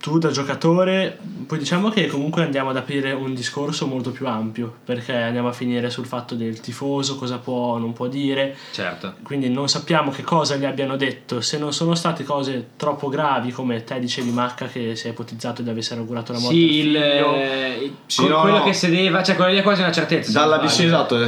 tu 0.04 0.18
da 0.18 0.32
giocatore, 0.32 1.18
poi 1.48 1.58
diciamo 1.58 1.88
che 1.88 2.08
comunque 2.08 2.44
andiamo 2.44 2.72
ad 2.72 2.76
aprire 2.76 3.14
un 3.14 3.34
discorso 3.34 3.88
molto 3.88 4.12
più 4.12 4.28
ampio, 4.28 4.76
perché 4.84 5.14
andiamo 5.16 5.48
a 5.48 5.54
finire 5.54 5.90
sul 5.90 6.06
fatto 6.06 6.36
del 6.36 6.60
tifoso, 6.60 7.16
cosa 7.16 7.38
può 7.38 7.76
o 7.76 7.78
non 7.78 7.94
può 7.94 8.08
dire, 8.08 8.54
Certo. 8.72 9.14
quindi 9.24 9.48
non 9.50 9.70
sappiamo 9.70 10.12
che 10.12 10.22
cosa 10.24 10.58
gli 10.58 10.66
abbiano 10.66 10.98
detto, 10.98 11.40
se 11.40 11.58
non 11.58 11.72
sono 11.72 11.96
state 11.96 12.26
cose 12.26 12.72
troppo 12.76 13.08
gravi 13.08 13.52
come 13.52 13.86
te 13.86 13.98
dicevi 13.98 14.30
Macca 14.32 14.66
che 14.68 14.98
si 14.98 15.08
è 15.08 15.12
ipotizzato 15.12 15.62
di 15.62 15.70
avessero 15.70 16.02
augurato 16.02 16.34
la 16.34 16.40
morte 16.40 16.54
Sì, 16.54 16.80
il, 16.80 16.88
il- 16.96 17.94
Sì, 18.08 18.28
no, 18.28 18.42
quello 18.42 18.58
no. 18.58 18.64
che 18.66 18.74
sedeva, 18.74 19.24
cioè 19.24 19.36
quello 19.38 19.52
lì 19.52 19.60
è 19.60 19.64
quasi 19.64 19.80
una 19.84 19.92
certezza. 19.94 20.34
Dalla 20.38 20.60
sì, 20.68 20.84
sbaglio. 20.84 20.88
esatto, 20.90 21.24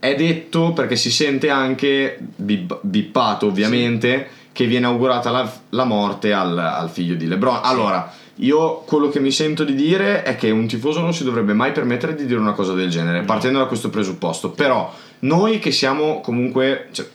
è- 0.00 0.14
detto 0.16 0.72
perché 0.72 0.96
si 0.96 1.12
sente 1.12 1.50
anche 1.50 2.18
bip- 2.34 2.80
bippato 2.82 3.46
ovviamente 3.46 4.28
che 4.58 4.66
viene 4.66 4.86
augurata 4.86 5.30
la, 5.30 5.48
la 5.68 5.84
morte 5.84 6.32
al, 6.32 6.58
al 6.58 6.90
figlio 6.90 7.14
di 7.14 7.28
LeBron. 7.28 7.60
Allora, 7.62 8.12
io 8.38 8.78
quello 8.78 9.08
che 9.08 9.20
mi 9.20 9.30
sento 9.30 9.62
di 9.62 9.76
dire 9.76 10.24
è 10.24 10.34
che 10.34 10.50
un 10.50 10.66
tifoso 10.66 11.00
non 11.00 11.14
si 11.14 11.22
dovrebbe 11.22 11.52
mai 11.52 11.70
permettere 11.70 12.16
di 12.16 12.26
dire 12.26 12.40
una 12.40 12.54
cosa 12.54 12.72
del 12.72 12.90
genere, 12.90 13.22
partendo 13.22 13.60
da 13.60 13.66
questo 13.66 13.88
presupposto. 13.88 14.50
Però 14.50 14.92
noi 15.20 15.60
che 15.60 15.70
siamo 15.70 16.20
comunque 16.20 16.88
cioè, 16.90 17.06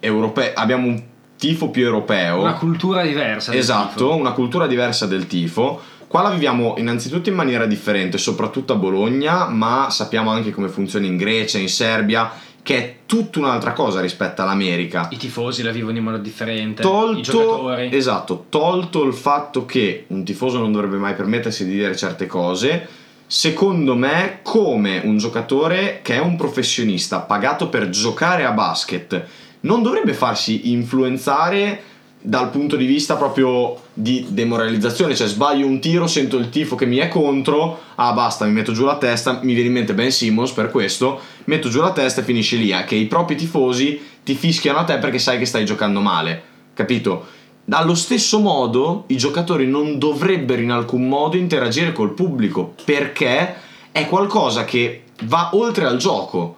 europei, 0.00 0.50
abbiamo 0.52 0.88
un 0.88 1.02
tifo 1.38 1.70
più 1.70 1.82
europeo. 1.82 2.42
Una 2.42 2.52
cultura 2.52 3.00
diversa. 3.00 3.54
Esatto, 3.54 4.14
una 4.14 4.32
cultura 4.32 4.66
diversa 4.66 5.06
del 5.06 5.26
tifo. 5.26 5.80
Qua 6.06 6.20
la 6.20 6.28
viviamo 6.28 6.74
innanzitutto 6.76 7.30
in 7.30 7.36
maniera 7.36 7.64
differente, 7.64 8.18
soprattutto 8.18 8.74
a 8.74 8.76
Bologna, 8.76 9.46
ma 9.46 9.88
sappiamo 9.88 10.28
anche 10.28 10.50
come 10.50 10.68
funziona 10.68 11.06
in 11.06 11.16
Grecia, 11.16 11.56
in 11.56 11.70
Serbia, 11.70 12.30
che 12.66 12.76
è 12.76 12.94
tutta 13.06 13.38
un'altra 13.38 13.72
cosa 13.72 14.00
rispetto 14.00 14.42
all'America. 14.42 15.06
I 15.12 15.16
tifosi 15.16 15.62
la 15.62 15.70
vivono 15.70 15.98
in 15.98 16.02
modo 16.02 16.16
differente. 16.16 16.82
Tolto, 16.82 17.70
esatto, 17.76 18.46
tolto 18.48 19.04
il 19.04 19.14
fatto 19.14 19.64
che 19.64 20.06
un 20.08 20.24
tifoso 20.24 20.58
non 20.58 20.72
dovrebbe 20.72 20.96
mai 20.96 21.14
permettersi 21.14 21.64
di 21.64 21.70
dire 21.70 21.94
certe 21.94 22.26
cose, 22.26 22.88
secondo 23.24 23.94
me 23.94 24.40
come 24.42 25.00
un 25.04 25.16
giocatore 25.16 26.00
che 26.02 26.16
è 26.16 26.18
un 26.18 26.34
professionista 26.34 27.20
pagato 27.20 27.68
per 27.68 27.88
giocare 27.88 28.44
a 28.44 28.50
basket 28.50 29.24
non 29.60 29.84
dovrebbe 29.84 30.12
farsi 30.12 30.72
influenzare 30.72 31.80
dal 32.26 32.50
punto 32.50 32.74
di 32.74 32.86
vista 32.86 33.14
proprio 33.14 33.80
di 33.92 34.26
demoralizzazione, 34.30 35.14
cioè 35.14 35.28
sbaglio 35.28 35.64
un 35.64 35.78
tiro, 35.78 36.08
sento 36.08 36.36
il 36.38 36.48
tifo 36.48 36.74
che 36.74 36.84
mi 36.84 36.96
è 36.96 37.06
contro, 37.06 37.78
ah 37.94 38.12
basta, 38.12 38.44
mi 38.46 38.50
metto 38.50 38.72
giù 38.72 38.84
la 38.84 38.98
testa, 38.98 39.38
mi 39.44 39.54
viene 39.54 39.68
in 39.68 39.74
mente 39.74 39.94
Ben 39.94 40.10
Simmons 40.10 40.50
per 40.50 40.72
questo, 40.72 41.20
metto 41.44 41.68
giù 41.68 41.80
la 41.80 41.92
testa 41.92 42.22
e 42.22 42.24
finisce 42.24 42.56
lì, 42.56 42.72
eh, 42.72 42.82
che 42.82 42.96
i 42.96 43.06
propri 43.06 43.36
tifosi 43.36 44.00
ti 44.24 44.34
fischiano 44.34 44.78
a 44.78 44.84
te 44.84 44.98
perché 44.98 45.20
sai 45.20 45.38
che 45.38 45.46
stai 45.46 45.64
giocando 45.64 46.00
male. 46.00 46.42
capito? 46.74 47.26
Allo 47.70 47.94
stesso 47.94 48.40
modo 48.40 49.04
i 49.06 49.16
giocatori 49.16 49.68
non 49.68 49.96
dovrebbero 49.98 50.60
in 50.60 50.72
alcun 50.72 51.08
modo 51.08 51.36
interagire 51.36 51.92
col 51.92 52.12
pubblico 52.12 52.74
perché 52.84 53.54
è 53.92 54.08
qualcosa 54.08 54.64
che 54.64 55.04
va 55.22 55.50
oltre 55.52 55.84
al 55.84 55.96
gioco. 55.96 56.56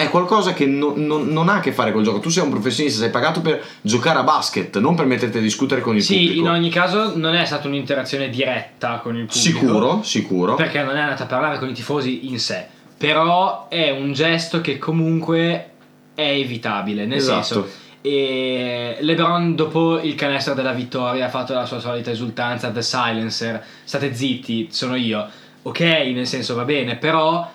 È 0.00 0.08
qualcosa 0.08 0.52
che 0.54 0.64
no- 0.66 0.94
no- 0.96 1.22
non 1.22 1.48
ha 1.48 1.54
a 1.56 1.60
che 1.60 1.72
fare 1.72 1.92
col 1.92 2.02
gioco. 2.02 2.20
Tu 2.20 2.30
sei 2.30 2.42
un 2.42 2.50
professionista, 2.50 3.00
sei 3.00 3.10
pagato 3.10 3.40
per 3.42 3.62
giocare 3.82 4.18
a 4.18 4.22
basket, 4.22 4.78
non 4.78 4.94
per 4.94 5.04
metterti 5.04 5.36
a 5.38 5.40
discutere 5.42 5.80
con 5.82 5.94
il 5.94 6.02
Sì, 6.02 6.14
pubblico. 6.20 6.40
in 6.40 6.48
ogni 6.48 6.70
caso 6.70 7.16
non 7.16 7.34
è 7.34 7.44
stata 7.44 7.68
un'interazione 7.68 8.30
diretta 8.30 8.98
con 9.02 9.16
il 9.16 9.26
pubblico. 9.26 9.58
Sicuro, 9.58 10.00
sicuro. 10.02 10.54
Perché 10.54 10.82
non 10.82 10.96
è 10.96 11.00
andata 11.00 11.24
a 11.24 11.26
parlare 11.26 11.58
con 11.58 11.68
i 11.68 11.74
tifosi 11.74 12.28
in 12.30 12.38
sé. 12.38 12.64
Però 12.96 13.68
è 13.68 13.90
un 13.90 14.12
gesto 14.12 14.60
che 14.60 14.78
comunque 14.78 15.70
è 16.14 16.22
evitabile. 16.30 17.04
Nel 17.06 17.18
Esatto. 17.18 17.42
senso, 17.42 17.68
e 18.02 18.96
LeBron 19.00 19.54
dopo 19.54 20.00
il 20.00 20.14
canestro 20.14 20.54
della 20.54 20.72
vittoria 20.72 21.26
ha 21.26 21.28
fatto 21.28 21.52
la 21.52 21.66
sua 21.66 21.78
solita 21.80 22.10
esultanza, 22.10 22.70
The 22.70 22.80
Silencer, 22.82 23.62
state 23.84 24.14
zitti, 24.14 24.68
sono 24.70 24.94
io. 24.96 25.26
Ok, 25.62 25.80
nel 25.80 26.26
senso 26.26 26.54
va 26.54 26.64
bene, 26.64 26.96
però 26.96 27.46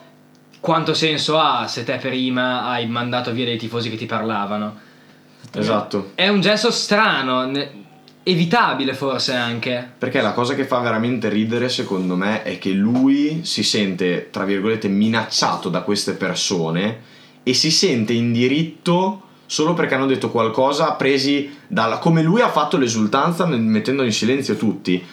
quanto 0.66 0.96
senso 0.96 1.38
ha 1.38 1.68
se 1.68 1.84
te 1.84 1.98
prima 1.98 2.64
hai 2.66 2.88
mandato 2.88 3.32
via 3.32 3.46
dei 3.46 3.56
tifosi 3.56 3.92
che 3.92 3.98
ti 3.98 4.08
parlavano? 4.08 4.76
Esatto. 5.52 6.14
È 6.16 6.28
un 6.28 6.42
gesto 6.42 6.72
strano, 6.72 7.52
evitabile 8.24 8.96
forse 8.96 9.36
anche. 9.36 9.92
Perché 9.96 10.22
la 10.22 10.34
cosa 10.34 10.56
che 10.56 10.66
fa 10.66 10.80
veramente 10.80 11.30
ridere, 11.30 11.70
secondo 11.70 12.16
me, 12.16 12.42
è 12.42 12.58
che 12.58 12.72
lui 12.72 13.42
si 13.44 13.62
sente, 13.62 14.30
tra 14.32 14.44
virgolette, 14.44 14.88
minacciato 14.88 15.70
da 15.70 15.82
queste 15.82 16.14
persone 16.14 17.02
e 17.44 17.54
si 17.54 17.70
sente 17.70 18.14
in 18.14 18.34
diritto 18.34 19.22
solo 19.46 19.76
perché 19.76 19.94
hanno 19.94 20.08
detto 20.08 20.32
qualcosa 20.32 20.94
presi 20.94 21.58
dalla... 21.68 22.00
come 22.00 22.24
lui 22.24 22.42
ha 22.42 22.50
fatto 22.50 22.78
l'esultanza 22.78 23.46
mettendo 23.46 24.02
in 24.02 24.12
silenzio 24.12 24.56
tutti. 24.56 25.06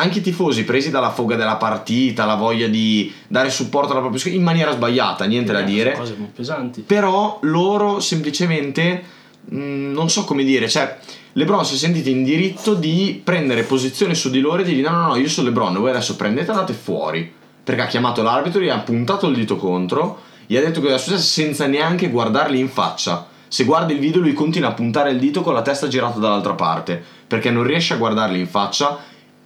Anche 0.00 0.18
i 0.18 0.22
tifosi 0.22 0.64
presi 0.64 0.90
dalla 0.90 1.10
foga 1.10 1.36
della 1.36 1.56
partita, 1.56 2.24
la 2.24 2.34
voglia 2.36 2.68
di 2.68 3.12
dare 3.28 3.50
supporto 3.50 3.90
alla 3.90 4.00
propria 4.00 4.18
squadra 4.18 4.38
in 4.40 4.44
maniera 4.46 4.72
sbagliata, 4.72 5.24
niente 5.26 5.52
da 5.52 5.60
Eh, 5.60 5.64
dire. 5.64 5.90
sono 5.92 6.02
cose 6.04 6.14
molto 6.16 6.32
pesanti. 6.36 6.80
Però 6.82 7.38
loro 7.42 8.00
semplicemente 8.00 9.02
mh, 9.44 9.92
non 9.92 10.08
so 10.08 10.24
come 10.24 10.44
dire, 10.44 10.68
cioè 10.68 10.96
LeBron 11.34 11.64
si 11.64 11.74
è 11.74 11.76
sentito 11.78 12.08
in 12.08 12.24
diritto 12.24 12.74
di 12.74 13.20
prendere 13.22 13.62
posizione 13.64 14.14
su 14.14 14.30
di 14.30 14.40
loro 14.40 14.62
e 14.62 14.64
di 14.64 14.74
dire 14.74 14.88
no 14.88 14.96
no 14.96 15.06
no 15.08 15.16
io 15.16 15.28
sono 15.28 15.48
LeBron, 15.48 15.74
voi 15.78 15.90
adesso 15.90 16.16
prendete 16.16 16.46
e 16.48 16.50
andate 16.54 16.72
fuori. 16.72 17.32
Perché 17.62 17.82
ha 17.82 17.86
chiamato 17.86 18.22
l'arbitro, 18.22 18.60
gli 18.60 18.68
ha 18.70 18.78
puntato 18.78 19.26
il 19.28 19.34
dito 19.36 19.56
contro, 19.56 20.20
gli 20.46 20.56
ha 20.56 20.60
detto 20.60 20.80
che 20.80 20.88
era 20.88 20.96
successo 20.98 21.22
senza 21.22 21.66
neanche 21.66 22.08
guardarli 22.08 22.58
in 22.58 22.68
faccia. 22.68 23.28
Se 23.48 23.64
guardi 23.64 23.92
il 23.92 23.98
video 23.98 24.20
lui 24.22 24.32
continua 24.32 24.70
a 24.70 24.72
puntare 24.72 25.10
il 25.10 25.18
dito 25.18 25.42
con 25.42 25.52
la 25.54 25.62
testa 25.62 25.88
girata 25.88 26.18
dall'altra 26.18 26.54
parte, 26.54 27.00
perché 27.26 27.50
non 27.50 27.64
riesce 27.64 27.92
a 27.94 27.96
guardarli 27.98 28.38
in 28.40 28.46
faccia 28.48 28.98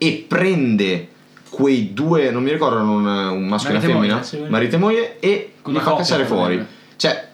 e 0.06 0.24
prende 0.26 1.08
quei 1.50 1.92
due, 1.94 2.30
non 2.30 2.42
mi 2.42 2.50
ricordo 2.50 2.78
un, 2.80 3.06
un 3.06 3.46
maschio 3.46 3.70
e 3.70 3.72
una 3.76 3.80
femmina, 3.80 4.14
moglie, 4.14 4.24
sì, 4.24 4.38
marito 4.48 4.74
e 4.74 4.78
moglie, 4.78 5.20
e 5.20 5.52
li 5.66 5.78
fa 5.78 5.94
cacciare 5.96 6.24
fuori. 6.24 6.64
Cioè, 6.96 7.28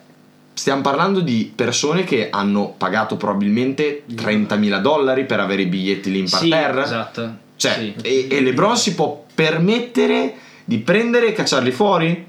stiamo 0.53 0.83
parlando 0.83 1.21
di 1.21 1.51
persone 1.55 2.05
che 2.05 2.29
hanno 2.31 2.75
pagato 2.77 3.17
probabilmente 3.17 4.03
30.000 4.13 4.81
dollari 4.81 5.25
per 5.25 5.41
avere 5.41 5.63
i 5.63 5.67
biglietti 5.67 6.11
lì 6.11 6.19
in 6.19 6.27
Sì, 6.29 6.49
parterra. 6.49 6.85
esatto. 6.85 7.35
Cioè, 7.57 7.73
Sì. 7.73 7.95
e, 8.03 8.27
e 8.31 8.41
LeBron 8.43 8.77
si 8.77 8.95
può 8.95 9.25
permettere 9.35 10.35
di 10.65 10.79
prendere 10.79 11.29
e 11.29 11.33
cacciarli 11.33 11.71
fuori? 11.73 12.27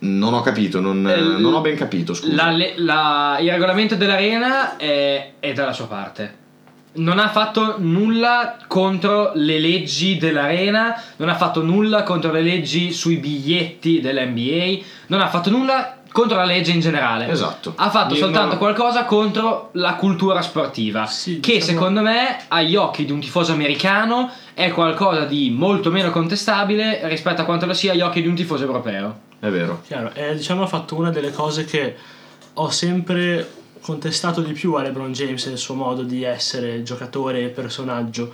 Non 0.00 0.34
ho 0.34 0.40
capito, 0.40 0.80
non, 0.80 1.06
Eh, 1.08 1.20
non 1.40 1.54
ho 1.54 1.60
ben 1.60 1.76
capito, 1.76 2.12
scusa. 2.14 2.34
La- 2.34 2.56
la- 2.76 3.38
il 3.40 3.50
regolamento 3.52 3.94
dell'arena 3.96 4.76
è, 4.76 5.32
è 5.38 5.52
dalla 5.52 5.72
sua 5.72 5.86
parte. 5.86 6.40
Non 6.94 7.18
ha 7.18 7.28
fatto 7.30 7.76
nulla 7.78 8.56
contro 8.66 9.32
le 9.34 9.58
leggi 9.58 10.18
dell'arena, 10.18 11.00
non 11.16 11.30
ha 11.30 11.34
fatto 11.34 11.62
nulla 11.62 12.02
contro 12.02 12.30
le 12.30 12.42
leggi 12.42 12.92
sui 12.92 13.16
biglietti 13.16 14.00
dell'NBA, 14.00 14.84
non 15.06 15.20
ha 15.22 15.28
fatto 15.28 15.48
nulla 15.48 15.96
contro 16.12 16.36
la 16.36 16.44
legge 16.44 16.72
in 16.72 16.80
generale. 16.80 17.28
Esatto. 17.30 17.72
Ha 17.76 17.88
fatto 17.88 18.12
Io 18.12 18.20
soltanto 18.20 18.48
non- 18.50 18.58
qualcosa 18.58 19.06
contro 19.06 19.70
la 19.72 19.94
cultura 19.94 20.42
sportiva, 20.42 21.06
Sì, 21.06 21.40
che 21.40 21.54
diciamo- 21.54 21.72
secondo 21.72 22.02
me 22.02 22.36
agli 22.48 22.76
occhi 22.76 23.06
di 23.06 23.12
un 23.12 23.20
tifoso 23.20 23.52
americano 23.52 24.30
è 24.52 24.70
qualcosa 24.70 25.24
di 25.24 25.48
molto 25.50 25.90
meno 25.90 26.10
contestabile 26.10 27.00
rispetto 27.08 27.40
a 27.40 27.44
quanto 27.46 27.64
lo 27.64 27.72
sia 27.72 27.92
agli 27.92 28.02
occhi 28.02 28.20
di 28.20 28.28
un 28.28 28.34
tifoso 28.34 28.64
europeo. 28.64 29.20
È 29.40 29.48
vero. 29.48 29.80
Chiaro, 29.86 30.10
eh, 30.12 30.34
diciamo 30.34 30.64
ha 30.64 30.66
fatto 30.66 30.94
una 30.94 31.08
delle 31.08 31.32
cose 31.32 31.64
che 31.64 31.96
ho 32.52 32.68
sempre 32.68 33.48
contestato 33.82 34.40
di 34.40 34.52
più 34.52 34.74
a 34.74 34.82
LeBron 34.82 35.12
James 35.12 35.44
nel 35.46 35.58
suo 35.58 35.74
modo 35.74 36.02
di 36.02 36.22
essere 36.22 36.82
giocatore 36.82 37.42
e 37.44 37.48
personaggio. 37.48 38.32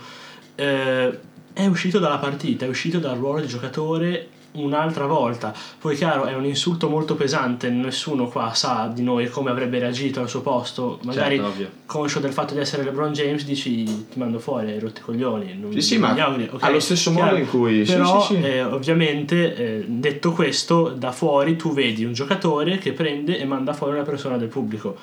Eh, 0.55 1.19
è 1.53 1.65
uscito 1.65 1.99
dalla 1.99 2.17
partita, 2.19 2.65
è 2.65 2.69
uscito 2.69 2.99
dal 2.99 3.17
ruolo 3.17 3.41
di 3.41 3.47
giocatore 3.47 4.29
un'altra 4.51 5.05
volta. 5.05 5.53
Poi 5.79 5.95
chiaro, 5.95 6.25
è 6.25 6.33
un 6.33 6.45
insulto 6.45 6.89
molto 6.89 7.15
pesante, 7.15 7.69
nessuno 7.69 8.27
qua 8.27 8.53
sa 8.53 8.89
di 8.93 9.03
noi 9.03 9.29
come 9.29 9.49
avrebbe 9.51 9.79
reagito 9.79 10.21
al 10.21 10.29
suo 10.29 10.41
posto. 10.41 10.99
Magari 11.03 11.37
Certo, 11.37 11.69
conscio 11.85 12.19
del 12.19 12.31
fatto 12.33 12.53
di 12.53 12.59
essere 12.59 12.83
LeBron 12.83 13.11
James 13.13 13.45
dici 13.45 13.83
ti 13.83 14.17
mando 14.17 14.39
fuori, 14.39 14.71
hai 14.71 14.79
rotto 14.79 14.99
i 14.99 15.03
coglioni. 15.03 15.57
Non, 15.59 15.71
Sì, 15.73 15.81
sì, 15.81 15.97
ma 15.97 16.13
mi 16.13 16.19
auguri, 16.21 16.49
ok, 16.51 16.63
allo 16.63 16.79
stesso 16.79 17.11
modo 17.11 17.35
in 17.35 17.47
cui- 17.47 17.85
sì, 17.85 17.93
Però 17.93 18.21
sì, 18.21 18.35
sì. 18.35 18.41
eh, 18.41 18.63
ovviamente 18.63 19.55
eh, 19.55 19.83
detto 19.87 20.31
questo, 20.31 20.89
da 20.89 21.11
fuori 21.11 21.55
tu 21.55 21.73
vedi 21.73 22.03
un 22.03 22.13
giocatore 22.13 22.77
che 22.77 22.91
prende 22.93 23.37
e 23.37 23.45
manda 23.45 23.73
fuori 23.73 23.93
una 23.93 24.03
persona 24.03 24.37
del 24.37 24.47
pubblico. 24.47 24.95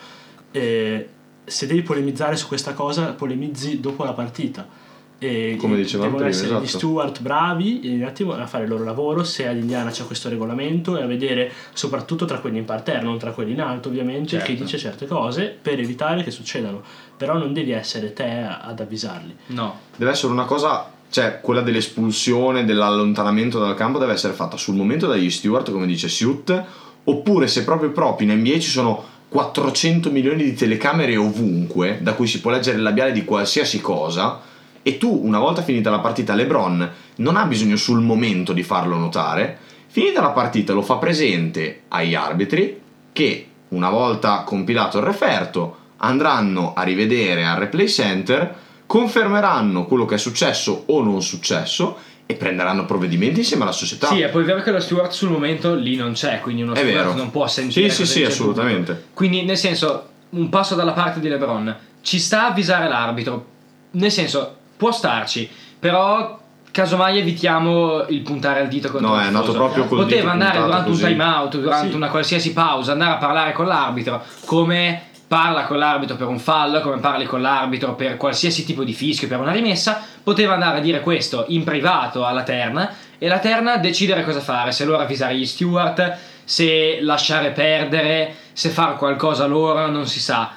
Eh, 0.53 1.09
se 1.45 1.67
devi 1.67 1.83
polemizzare 1.83 2.37
su 2.37 2.49
questa 2.49 2.73
cosa, 2.75 3.12
polemizzi 3.12 3.81
dopo 3.81 4.05
la 4.05 4.12
partita. 4.12 4.85
E 5.19 5.57
Come 5.59 5.76
dicevamo 5.76 6.11
devono 6.11 6.25
prima, 6.29 6.29
essere 6.29 6.61
gli 6.61 6.65
esatto. 6.65 6.79
steward 6.79 7.21
bravi 7.23 7.81
un 7.85 8.03
attimo 8.03 8.35
a 8.35 8.47
fare 8.47 8.65
il 8.65 8.69
loro 8.71 8.85
lavoro 8.85 9.25
se 9.25 9.49
ad 9.49 9.57
Indiana 9.57 9.88
c'è 9.91 10.05
questo 10.05 10.29
regolamento 10.29 10.99
e 10.99 11.03
a 11.03 11.07
vedere 11.07 11.50
soprattutto 11.73 12.26
tra 12.26 12.38
quelli 12.38 12.59
in 12.59 12.67
parterre 12.67 13.00
non 13.03 13.17
tra 13.17 13.31
quelli 13.31 13.53
in 13.53 13.62
alto 13.62 13.88
ovviamente 13.88 14.29
Certo. 14.37 14.45
chi 14.45 14.57
dice 14.57 14.76
certe 14.76 15.07
cose 15.07 15.57
per 15.62 15.81
evitare 15.81 16.23
che 16.23 16.31
succedano 16.31 16.83
però 17.17 17.38
non 17.38 17.55
devi 17.55 17.71
essere 17.71 18.12
te 18.12 18.29
ad 18.31 18.79
avvisarli 18.79 19.35
No. 19.47 19.79
Deve 19.97 20.11
essere 20.11 20.33
una 20.35 20.45
cosa, 20.45 20.93
cioè 21.09 21.41
quella 21.41 21.62
dell'espulsione, 21.62 22.67
dell'allontanamento 22.67 23.59
dal 23.59 23.75
campo 23.75 23.99
deve 23.99 24.12
essere 24.12 24.35
fatta 24.35 24.59
sul 24.59 24.75
momento 24.75 25.07
dagli 25.07 25.31
steward, 25.31 25.71
come 25.73 25.87
dice 25.87 26.09
Suit, 26.11 26.62
oppure 27.05 27.47
se 27.47 27.65
proprio 27.65 27.91
proprio 27.91 28.31
in 28.31 28.38
NBA 28.38 28.59
ci 28.59 28.69
sono 28.69 29.03
400 29.28 30.11
milioni 30.11 30.45
di 30.45 30.54
telecamere 30.54 31.16
ovunque, 31.16 31.99
da 32.00 32.14
cui 32.14 32.26
si 32.26 32.40
può 32.40 32.50
leggere 32.50 32.76
il 32.76 32.83
labiale 32.83 33.12
di 33.12 33.25
qualsiasi 33.25 33.80
cosa, 33.80 34.40
e 34.83 34.99
tu 34.99 35.21
una 35.25 35.38
volta 35.38 35.62
finita 35.62 35.90
la 35.90 35.99
partita 35.99 36.35
LeBron 36.35 36.90
non 37.16 37.37
ha 37.37 37.45
bisogno 37.45 37.76
sul 37.76 38.00
momento 38.00 38.52
di 38.52 38.62
farlo 38.62 38.97
notare, 38.97 39.59
finita 39.88 40.21
la 40.21 40.30
partita 40.30 40.73
lo 40.73 40.83
fa 40.83 40.97
presente 40.97 41.83
agli 41.88 42.14
arbitri 42.14 42.80
che 43.12 43.47
una 43.68 43.90
volta 43.90 44.45
compilato 44.45 44.99
il 44.99 45.04
referto 45.04 45.78
andranno 45.97 46.73
a 46.75 46.83
rivedere 46.83 47.45
al 47.45 47.56
replay 47.56 47.88
center, 47.88 48.54
confermeranno 48.87 49.87
quello 49.87 50.04
che 50.04 50.14
è 50.14 50.18
successo 50.18 50.85
o 50.87 51.02
non 51.02 51.21
successo 51.21 51.97
e 52.26 52.35
prenderanno 52.35 52.85
provvedimenti 52.87 53.38
insieme 53.40 53.62
alla 53.62 53.73
società. 53.73 54.09
Sì, 54.09 54.21
è 54.21 54.28
poi 54.30 54.42
vero 54.45 54.61
che 54.61 54.73
lo 54.73 54.80
steward 54.80 55.11
sul 55.12 55.30
momento 55.30 55.75
lì 55.75 55.95
non 55.97 56.12
c'è, 56.12 56.40
quindi 56.40 56.62
uno 56.62 56.73
È 56.75 56.78
steward 56.78 56.97
vero. 57.06 57.14
non 57.14 57.30
può 57.30 57.47
sentire. 57.47 57.88
Sì, 57.88 58.04
sì, 58.04 58.12
sì, 58.12 58.25
assolutamente. 58.25 58.92
pubblico. 58.92 59.14
Quindi, 59.14 59.45
nel 59.45 59.56
senso, 59.56 60.09
un 60.30 60.49
passo 60.49 60.75
dalla 60.75 60.92
parte 60.92 61.21
di 61.21 61.28
LeBron 61.28 61.75
ci 62.02 62.18
sta 62.18 62.42
a 62.42 62.47
avvisare 62.49 62.88
l'arbitro. 62.88 63.47
Nel 63.92 64.11
senso, 64.11 64.56
può 64.76 64.90
starci, 64.90 65.49
però 65.78 66.38
casomai 66.73 67.18
evitiamo 67.18 68.04
il 68.09 68.21
puntare 68.21 68.61
il 68.62 68.68
dito 68.68 68.90
contro 68.90 69.14
No, 69.14 69.21
il 69.21 69.28
tifoso. 69.28 69.52
proprio 69.52 69.85
col 69.87 69.99
Poteva 70.02 70.33
andare 70.33 70.59
durante 70.59 70.90
così. 70.90 71.02
un 71.04 71.09
time 71.11 71.25
out, 71.25 71.56
durante 71.59 71.90
Sì. 71.90 71.95
una 71.95 72.09
qualsiasi 72.09 72.52
pausa, 72.52 72.92
andare 72.92 73.12
a 73.12 73.16
parlare 73.16 73.52
con 73.52 73.66
l'arbitro, 73.66 74.23
come 74.45 75.02
parla 75.26 75.64
con 75.64 75.78
l'arbitro 75.78 76.16
per 76.16 76.28
un 76.28 76.38
fallo, 76.38 76.80
come 76.80 76.99
parli 76.99 77.26
con 77.26 77.40
l'arbitro 77.40 77.95
per 77.95 78.16
qualsiasi 78.16 78.64
tipo 78.64 78.85
di 78.85 78.92
fischio, 78.92 79.28
per 79.28 79.40
una 79.40 79.52
rimessa, 79.52 80.00
poteva 80.23 80.54
andare 80.54 80.78
a 80.78 80.80
dire 80.80 81.00
questo 81.00 81.47
in 81.49 81.64
privato 81.64 82.25
alla 82.25 82.42
terna 82.42 82.95
e 83.18 83.28
la 83.28 83.38
terna 83.38 83.76
decidere 83.78 84.25
cosa 84.25 84.40
fare, 84.40 84.73
se 84.73 84.85
loro 84.85 84.99
avvisare 84.99 85.37
gli 85.37 85.47
steward, 85.47 86.16
se 86.45 86.99
lasciare 87.00 87.50
perdere, 87.50 88.35
se 88.52 88.68
fare 88.68 88.97
qualcosa 88.97 89.47
loro, 89.47 89.87
non 89.88 90.06
si 90.06 90.21
sa. 90.21 90.50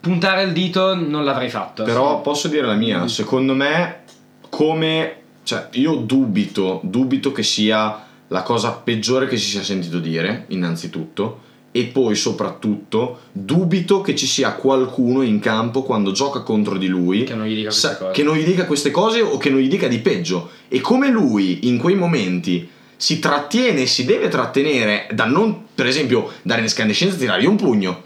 Puntare 0.00 0.42
il 0.42 0.52
dito 0.52 0.94
non 0.94 1.24
l'avrei 1.24 1.48
fatto. 1.48 1.84
Però 1.84 2.20
posso 2.20 2.48
dire 2.48 2.66
la 2.66 2.74
mia, 2.74 3.06
secondo 3.08 3.54
me 3.54 4.00
come 4.48 5.16
cioè 5.44 5.68
io 5.72 5.96
dubito, 5.96 6.80
dubito 6.84 7.32
che 7.32 7.42
sia 7.42 8.04
la 8.28 8.42
cosa 8.42 8.72
peggiore 8.72 9.26
che 9.26 9.36
si 9.36 9.50
sia 9.50 9.62
sentito 9.62 9.98
dire, 9.98 10.44
innanzitutto, 10.48 11.50
e 11.74 11.84
poi 11.86 12.14
soprattutto 12.14 13.20
dubito 13.32 14.02
che 14.02 14.14
ci 14.14 14.26
sia 14.26 14.52
qualcuno 14.52 15.22
in 15.22 15.40
campo 15.40 15.82
quando 15.82 16.12
gioca 16.12 16.40
contro 16.42 16.76
di 16.76 16.86
lui 16.86 17.24
Che 17.24 17.34
non 17.34 17.46
gli 17.46 17.54
dica 17.54 17.68
queste 17.68 17.88
sa- 17.88 17.96
cose. 17.96 18.22
non 18.22 18.36
gli 18.36 18.44
dica 18.44 18.66
queste 18.66 18.90
cose 18.90 19.20
o 19.22 19.38
che 19.38 19.48
non 19.50 19.58
gli 19.60 19.68
dica 19.68 19.88
di 19.88 19.98
peggio. 19.98 20.50
E 20.68 20.80
come 20.80 21.08
lui 21.08 21.66
in 21.66 21.78
quei 21.78 21.94
momenti 21.96 22.68
si 22.96 23.18
trattiene, 23.18 23.86
si 23.86 24.04
deve 24.04 24.28
trattenere 24.28 25.08
da 25.12 25.24
non, 25.24 25.64
per 25.74 25.86
esempio, 25.86 26.30
dare 26.42 26.60
in 26.60 26.66
escandescenza 26.66 27.16
e 27.16 27.18
tirargli 27.18 27.46
un 27.46 27.56
pugno. 27.56 28.02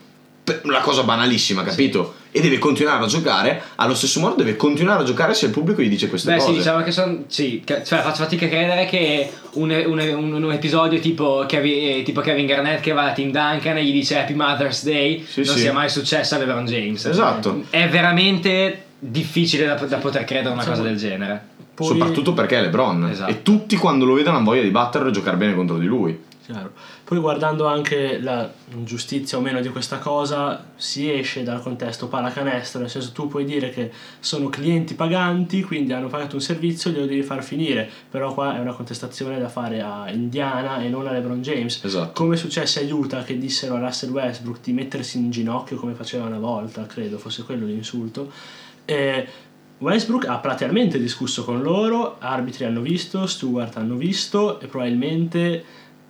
La 0.64 0.80
cosa 0.80 1.02
banalissima, 1.02 1.62
capito? 1.64 2.14
E 2.30 2.40
deve 2.40 2.58
continuare 2.58 3.02
a 3.02 3.06
giocare, 3.08 3.62
allo 3.76 3.94
stesso 3.94 4.20
modo 4.20 4.34
deve 4.34 4.56
continuare 4.56 5.02
a 5.02 5.04
giocare 5.06 5.32
se 5.34 5.46
il 5.46 5.52
pubblico 5.52 5.80
gli 5.82 5.88
dice 5.88 6.08
queste 6.08 6.32
Beh, 6.32 6.38
cose. 6.38 6.50
sì, 6.52 6.56
diciamo 6.58 6.82
che 6.82 6.90
sono. 6.92 7.24
Sì, 7.26 7.62
cioè 7.64 7.82
faccio 7.82 8.22
fatica 8.22 8.44
a 8.44 8.48
credere 8.48 8.84
che 8.86 9.30
un, 9.52 9.70
un- 9.70 9.98
un- 9.98 10.42
un 10.44 10.52
episodio 10.52 11.00
tipo 11.00 11.44
Kevin, 11.48 11.98
eh, 11.98 12.02
tipo 12.02 12.20
Kevin 12.20 12.46
Garnett 12.46 12.80
che 12.80 12.92
va 12.92 13.04
da 13.04 13.12
Tim 13.12 13.30
Duncan 13.30 13.76
e 13.78 13.84
gli 13.84 13.92
dice 13.92 14.18
Happy 14.18 14.34
Mother's 14.34 14.84
Day 14.84 15.24
Sì, 15.26 15.42
non 15.44 15.54
sì. 15.54 15.60
sia 15.60 15.72
mai 15.72 15.88
successo 15.88 16.34
a 16.34 16.38
LeBron 16.38 16.66
James. 16.66 17.04
Esatto. 17.06 17.62
È 17.70 17.88
veramente 17.88 18.82
difficile 18.98 19.66
da, 19.66 19.74
da 19.74 19.96
poter 19.96 20.24
credere 20.24 20.50
a 20.50 20.52
una 20.52 20.62
Sì. 20.62 20.68
cosa 20.68 20.82
del 20.82 20.96
genere. 20.96 21.54
Poi- 21.74 21.88
Soprattutto 21.88 22.32
perché 22.34 22.58
è 22.58 22.62
LeBron. 22.62 23.08
Esatto. 23.10 23.30
E 23.30 23.42
tutti 23.42 23.76
quando 23.76 24.04
lo 24.04 24.14
vedono 24.14 24.36
hanno 24.36 24.46
voglia 24.46 24.62
di 24.62 24.70
batterlo 24.70 25.08
e 25.08 25.12
giocare 25.12 25.36
bene 25.36 25.54
contro 25.54 25.76
di 25.78 25.86
lui. 25.86 26.18
Chiaro. 26.46 26.74
Poi 27.02 27.18
guardando 27.18 27.66
anche 27.66 28.20
la 28.20 28.48
giustizia 28.84 29.36
o 29.36 29.40
meno 29.40 29.60
di 29.60 29.68
questa 29.68 29.98
cosa, 29.98 30.64
si 30.76 31.10
esce 31.10 31.42
dal 31.42 31.60
contesto 31.60 32.06
pallacanestro, 32.06 32.78
nel 32.78 32.88
senso 32.88 33.10
tu 33.10 33.26
puoi 33.26 33.44
dire 33.44 33.70
che 33.70 33.90
sono 34.20 34.48
clienti 34.48 34.94
paganti, 34.94 35.64
quindi 35.64 35.92
hanno 35.92 36.06
pagato 36.06 36.36
un 36.36 36.40
servizio, 36.40 36.92
glielo 36.92 37.06
devi 37.06 37.24
far 37.24 37.42
finire, 37.42 37.90
però 38.08 38.32
qua 38.32 38.56
è 38.56 38.60
una 38.60 38.74
contestazione 38.74 39.40
da 39.40 39.48
fare 39.48 39.80
a 39.80 40.08
Indiana 40.12 40.80
e 40.80 40.88
non 40.88 41.08
a 41.08 41.10
LeBron 41.10 41.42
James. 41.42 41.80
Esatto. 41.82 42.12
Come 42.12 42.36
successe 42.36 42.78
a 42.78 42.94
Utah 42.94 43.24
che 43.24 43.36
dissero 43.38 43.74
a 43.74 43.80
Russell 43.80 44.10
Westbrook 44.10 44.60
di 44.62 44.72
mettersi 44.72 45.18
in 45.18 45.30
ginocchio 45.30 45.76
come 45.76 45.94
faceva 45.94 46.26
una 46.26 46.38
volta, 46.38 46.86
credo 46.86 47.18
fosse 47.18 47.42
quello 47.42 47.66
l'insulto. 47.66 48.30
E 48.84 49.28
Westbrook 49.78 50.26
ha 50.28 50.38
platealmente 50.38 51.00
discusso 51.00 51.44
con 51.44 51.60
loro, 51.60 52.18
arbitri 52.20 52.64
hanno 52.64 52.82
visto, 52.82 53.26
Stewart 53.26 53.76
hanno 53.76 53.96
visto 53.96 54.60
e 54.60 54.68
probabilmente 54.68 55.64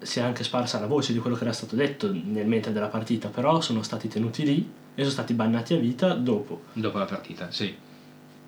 si 0.07 0.21
è 0.21 0.23
anche 0.23 0.45
sparsa 0.45 0.79
la 0.79 0.87
voce 0.87 1.13
di 1.13 1.19
quello 1.19 1.37
che 1.37 1.43
era 1.43 1.53
stato 1.53 1.75
detto 1.75 2.11
nel 2.11 2.47
mentre 2.47 2.73
della 2.73 2.87
partita, 2.87 3.29
però 3.29 3.61
sono 3.61 3.83
stati 3.83 4.09
tenuti 4.09 4.45
lì 4.45 4.71
e 4.95 5.01
sono 5.01 5.11
stati 5.11 5.35
bannati 5.35 5.75
a 5.75 5.79
vita 5.79 6.15
dopo. 6.15 6.63
Dopo 6.73 6.99
la 6.99 7.05
partita, 7.05 7.49
sì. 7.51 7.75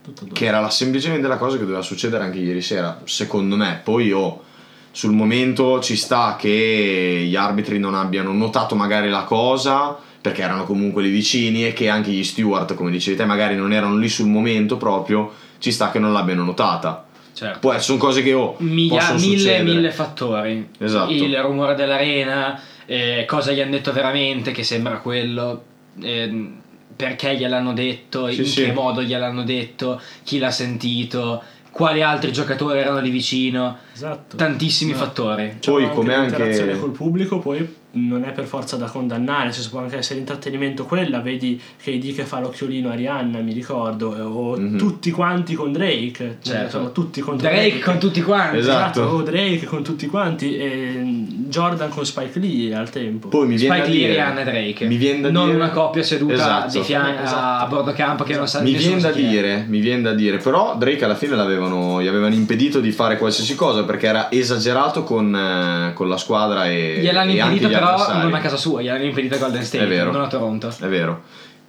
Tutto 0.03 0.23
dopo. 0.23 0.35
Che 0.35 0.47
era 0.47 0.61
la 0.61 0.71
semplicemente 0.71 1.27
la 1.27 1.37
cosa 1.37 1.57
che 1.57 1.65
doveva 1.65 1.83
succedere 1.83 2.25
anche 2.25 2.39
ieri 2.39 2.63
sera, 2.63 3.01
secondo 3.05 3.57
me. 3.57 3.81
Poi 3.83 4.13
oh, 4.13 4.45
sul 4.93 5.13
momento 5.13 5.81
ci 5.81 5.97
sta 5.97 6.37
che 6.39 7.25
gli 7.27 7.37
arbitri 7.37 7.79
non 7.79 7.95
abbiano 7.95 8.33
notato 8.33 8.75
magari 8.77 9.11
la 9.11 9.25
cosa, 9.25 9.99
perché 10.21 10.43
erano 10.43 10.65
comunque 10.65 11.03
lì 11.03 11.11
vicini 11.11 11.67
e 11.67 11.73
che 11.73 11.89
anche 11.89 12.11
gli 12.13 12.25
steward, 12.25 12.75
come 12.75 12.91
dicevi 12.91 13.17
te, 13.17 13.25
magari 13.25 13.57
non 13.57 13.73
erano 13.73 13.97
lì 13.97 14.09
sul 14.09 14.29
momento 14.29 14.77
proprio, 14.77 15.33
ci 15.59 15.73
sta 15.73 15.91
che 15.91 15.99
non 15.99 16.13
l'abbiano 16.13 16.45
notata. 16.45 17.08
Certo. 17.39 17.61
Poi 17.61 17.81
sono 17.81 17.99
cose 17.99 18.21
che 18.23 18.33
oh, 18.33 18.57
Miglia- 18.59 19.15
mille, 19.15 19.63
mille 19.63 19.93
fattori. 19.93 20.71
Esatto. 20.77 21.13
Il 21.13 21.39
rumore 21.41 21.77
dell'arena, 21.77 22.61
eh, 22.85 23.25
cosa 23.29 23.53
gli 23.53 23.61
hanno 23.61 23.71
detto 23.71 23.93
veramente, 23.93 24.51
che 24.51 24.65
sembra 24.65 24.99
quello, 24.99 25.63
ehm, 26.03 26.61
perché 26.97 27.37
gliel'hanno 27.37 27.73
detto, 27.75 28.29
Sì, 28.29 28.41
in 28.41 28.47
sì. 28.47 28.65
che 28.65 28.73
modo 28.73 29.05
gliel'hanno 29.05 29.45
detto, 29.45 30.01
chi 30.25 30.41
l'ha 30.41 30.51
sentito, 30.51 31.41
quali 31.71 32.03
altri 32.03 32.33
giocatori 32.33 32.81
erano 32.81 32.99
lì 32.99 33.11
vicino, 33.11 33.79
Esatto. 33.99 34.37
tantissimi 34.37 34.93
No. 34.93 34.97
fattori. 34.99 35.57
C'è 35.59 35.71
Poi 35.73 35.89
come 35.91 36.15
anche- 36.15 36.37
l'interazione 36.37 36.79
col 36.79 36.91
pubblico 36.93 37.39
poi 37.41 37.75
non 37.91 38.23
è 38.23 38.31
per 38.33 38.45
forza 38.45 38.77
da 38.77 38.87
condannare, 38.87 39.51
senso 39.51 39.71
può 39.71 39.81
anche 39.81 39.97
essere 39.97 40.21
intrattenimento 40.21 40.85
quella, 40.85 41.21
vedi 41.21 41.61
KD 41.83 42.15
che 42.15 42.23
fa 42.25 42.39
l'occhiolino 42.39 42.91
a 42.91 42.95
Rihanna, 42.95 43.41
mi 43.41 43.53
ricordo, 43.53 44.15
eh, 44.17 44.21
o 44.21 44.57
Mhm. 44.57 44.77
tutti 44.79 45.11
quanti 45.11 45.55
con 45.55 45.73
Drake, 45.73 46.37
cioè, 46.43 46.55
Certo. 46.55 46.71
sono 46.71 46.93
tutti 46.93 47.21
contro 47.21 47.49
Drake 47.49 47.81
con 47.81 47.99
tutti 47.99 48.23
quanti. 48.23 48.59
Esatto. 48.59 49.01
o 49.03 49.23
Drake 49.23 49.65
con 49.65 49.83
tutti 49.83 50.07
quanti 50.07 50.57
e 50.57 51.03
Jordan 51.49 51.89
con 51.89 52.05
Spike 52.05 52.39
Lee 52.39 52.75
al 52.75 52.91
tempo. 52.91 53.29
Poi 53.29 53.47
mi 53.49 53.57
viene 53.57 53.75
Spike 53.77 53.91
Lee, 53.91 53.99
dire, 54.01 54.13
Rihanna 54.13 54.41
e 54.41 54.45
Drake. 54.45 54.87
Mi 54.87 54.97
viene 54.97 55.21
da 55.23 55.31
non 55.31 55.45
dire- 55.47 55.57
una 55.57 55.71
coppia 55.71 56.03
seduta 56.03 56.35
Esatto. 56.35 56.79
di 56.79 56.85
fianco 56.85 57.23
Esatto. 57.23 57.65
a 57.65 57.67
bordo 57.69 57.93
campo 57.95 58.23
che 58.23 58.37
non 58.37 58.47
sa 58.47 58.61
Mi 58.61 58.75
viene 58.75 59.01
da 59.01 59.11
dire, 59.11 59.65
mi 59.67 59.81
viene 59.81 60.03
da 60.03 60.13
dire, 60.13 60.37
però 60.37 60.77
Drake 60.77 61.05
alla 61.05 61.15
fine 61.17 61.35
l'avevano, 61.35 62.01
gli 62.03 62.07
avevano 62.07 62.35
impedito 62.35 62.81
di 62.81 62.93
fare 62.93 63.17
qualsiasi 63.19 63.55
cosa 63.55 63.83
perché 63.89 64.07
era 64.07 64.31
esagerato 64.31 65.03
con, 65.03 65.35
eh, 65.35 65.93
con 65.95 66.09
la 66.09 66.17
squadra 66.19 66.67
e, 66.67 66.99
Gliel'hanno 67.01 67.31
e 67.33 67.41
anche 67.41 67.55
impedito 67.55 67.69
gli 67.69 67.73
però 67.73 67.89
avversari. 67.95 68.23
non 68.23 68.35
a 68.35 68.39
casa 68.41 68.57
sua, 68.59 68.83
gliel'hanno 68.83 69.05
impedito 69.05 69.35
a 69.35 69.39
Golden 69.39 69.65
State, 69.65 69.85
È 69.85 69.89
vero. 69.89 70.13
non 70.13 70.21
a 70.23 70.27
Toronto. 70.29 70.69
È 70.79 70.87
vero. 70.87 71.23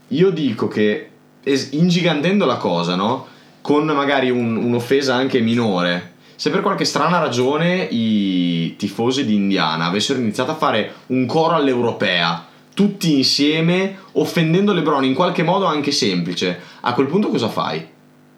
Io 0.09 0.29
dico 0.31 0.67
che 0.67 1.09
es- 1.43 1.69
ingigantendo 1.71 2.45
la 2.45 2.57
cosa, 2.57 2.95
no? 2.95 3.25
Con 3.61 3.85
magari 3.85 4.29
un- 4.29 4.57
un'offesa 4.57 5.15
anche 5.15 5.39
minore. 5.39 6.13
Se 6.35 6.49
per 6.49 6.61
qualche 6.61 6.85
strana 6.85 7.19
ragione 7.19 7.87
i 7.89 8.75
tifosi 8.77 9.25
di 9.25 9.35
Indiana 9.35 9.85
avessero 9.85 10.19
iniziato 10.19 10.51
a 10.51 10.55
fare 10.55 10.93
un 11.07 11.25
coro 11.25 11.55
all'europea, 11.55 12.45
tutti 12.73 13.17
insieme, 13.17 13.97
offendendo 14.13 14.71
LeBron 14.73 15.03
in 15.03 15.13
qualche 15.13 15.43
modo 15.43 15.65
anche 15.65 15.91
semplice, 15.91 16.59
a 16.81 16.93
quel 16.93 17.07
punto 17.07 17.27
cosa 17.29 17.49
fai? 17.49 17.85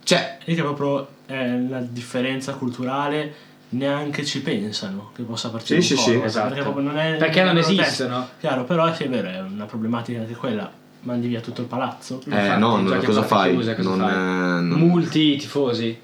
Cioè, 0.03 0.37
E 0.43 0.55
che 0.55 0.61
proprio 0.63 1.07
è 1.27 1.47
la 1.69 1.79
differenza 1.79 2.53
culturale 2.55 3.33
neanche 3.71 4.25
ci 4.25 4.41
pensano 4.41 5.11
che 5.15 5.23
possa 5.23 5.49
partire 5.49 5.81
Sì, 5.81 5.93
un 5.93 5.99
sì, 5.99 6.03
sì, 6.03 6.11
perché 6.11 6.25
esatto. 6.27 6.53
proprio 6.61 6.83
non 6.85 6.97
è 6.97 7.15
Perché 7.17 7.43
non 7.43 7.57
esistono. 7.57 8.27
Chiaro, 8.39 8.63
però 8.63 8.93
sì, 8.93 9.03
è 9.03 9.09
vero, 9.09 9.27
è 9.29 9.41
una 9.41 9.65
problematica 9.65 10.19
anche 10.19 10.35
quella. 10.35 10.71
Mandi 11.03 11.27
via 11.27 11.41
tutto 11.41 11.61
il 11.61 11.67
palazzo. 11.67 12.21
eh, 12.29 12.35
Infatti, 12.35 12.59
no, 12.59 12.75
a 12.75 12.97
cosa 12.97 13.23
fai? 13.23 13.51
chiuse, 13.51 13.75
cosa 13.75 13.89
non, 13.89 13.99
fai? 13.99 14.11
eh, 14.13 14.61
non- 14.61 14.79
Multi 14.79 15.35
tifosi, 15.37 15.99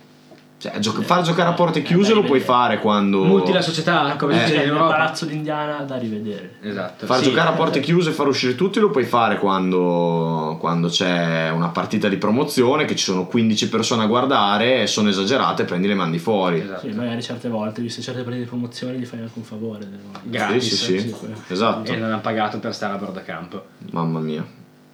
cioè, 0.59 0.79
gio- 0.79 0.91
far 1.03 1.21
giocare 1.21 1.49
a 1.49 1.53
porte 1.53 1.79
Eh, 1.79 1.81
chiuse 1.83 2.13
lo 2.13 2.23
puoi 2.23 2.39
fare 2.39 2.79
quando... 2.79 3.23
multi 3.23 3.51
la 3.51 3.61
società, 3.61 4.15
come 4.17 4.33
Eh. 4.33 4.39
succede 4.39 4.53
in 4.55 4.59
nel 4.61 4.69
Europa. 4.69 4.91
palazzo 4.91 5.25
d'Indiana 5.25 5.77
da 5.83 5.97
rivedere. 5.97 6.55
Esatto. 6.61 7.05
Far 7.05 7.17
sì. 7.19 7.25
giocare 7.25 7.49
a 7.49 7.51
porte 7.51 7.79
chiuse 7.79 8.09
e 8.09 8.13
far 8.13 8.27
uscire 8.27 8.55
tutti 8.55 8.79
lo 8.79 8.89
puoi 8.89 9.03
fare 9.03 9.37
quando, 9.37 10.57
quando 10.59 10.87
c'è 10.87 11.49
una 11.51 11.69
partita 11.69 12.07
di 12.09 12.17
promozione 12.17 12.85
che 12.85 12.95
ci 12.95 13.03
sono 13.03 13.27
15 13.27 13.69
persone 13.69 14.03
a 14.03 14.07
guardare 14.07 14.81
e 14.81 14.87
sono 14.87 15.09
esagerate 15.09 15.63
prendi 15.63 15.87
le 15.87 15.93
mandi 15.95 16.17
fuori. 16.17 16.59
Esatto. 16.61 16.87
Sì, 16.87 16.93
magari 16.95 17.21
certe 17.21 17.49
volte, 17.49 17.81
viste 17.81 18.01
certe 18.01 18.21
partite 18.23 18.43
di 18.43 18.49
promozione, 18.49 18.97
gli 18.97 19.05
fai 19.05 19.19
anche 19.19 19.31
un 19.35 19.43
favore. 19.43 19.87
Gratis. 20.23 20.63
Sì, 20.67 20.75
sì, 20.99 20.99
sì. 21.09 21.15
Esatto. 21.49 21.91
E 21.91 21.95
non 21.97 22.11
hanno 22.11 22.21
pagato 22.21 22.57
per 22.59 22.73
stare 22.73 22.93
a 22.93 22.97
bordo 22.97 23.21
campo. 23.23 23.63
Mamma 23.91 24.19
mia. 24.19 24.45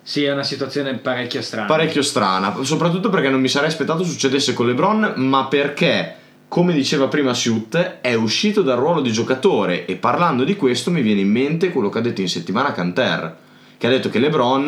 Sì, 0.05 0.25
è 0.25 0.33
una 0.33 0.43
situazione 0.43 0.95
parecchio 0.95 1.41
strana. 1.41 1.65
Parecchio 1.65 2.01
strana, 2.01 2.53
soprattutto 2.63 3.09
perché 3.09 3.29
non 3.29 3.39
mi 3.39 3.47
sarei 3.47 3.69
aspettato 3.69 4.03
succedesse 4.03 4.53
con 4.53 4.67
LeBron, 4.67 5.13
ma 5.15 5.45
perché, 5.45 6.15
come 6.49 6.73
diceva 6.73 7.07
prima 7.07 7.33
Suit, 7.33 7.99
è 8.01 8.13
uscito 8.13 8.61
dal 8.61 8.77
ruolo 8.77 8.99
di 8.99 9.13
giocatore 9.13 9.85
e 9.85 9.95
parlando 9.95 10.43
di 10.43 10.57
questo 10.57 10.91
mi 10.91 11.01
viene 11.01 11.21
in 11.21 11.29
mente 11.29 11.71
quello 11.71 11.87
che 11.87 11.99
ha 11.99 12.01
detto 12.01 12.19
in 12.19 12.27
settimana 12.27 12.73
Canter, 12.73 13.37
che 13.77 13.87
ha 13.87 13.89
detto 13.89 14.09
che 14.09 14.19
LeBron, 14.19 14.67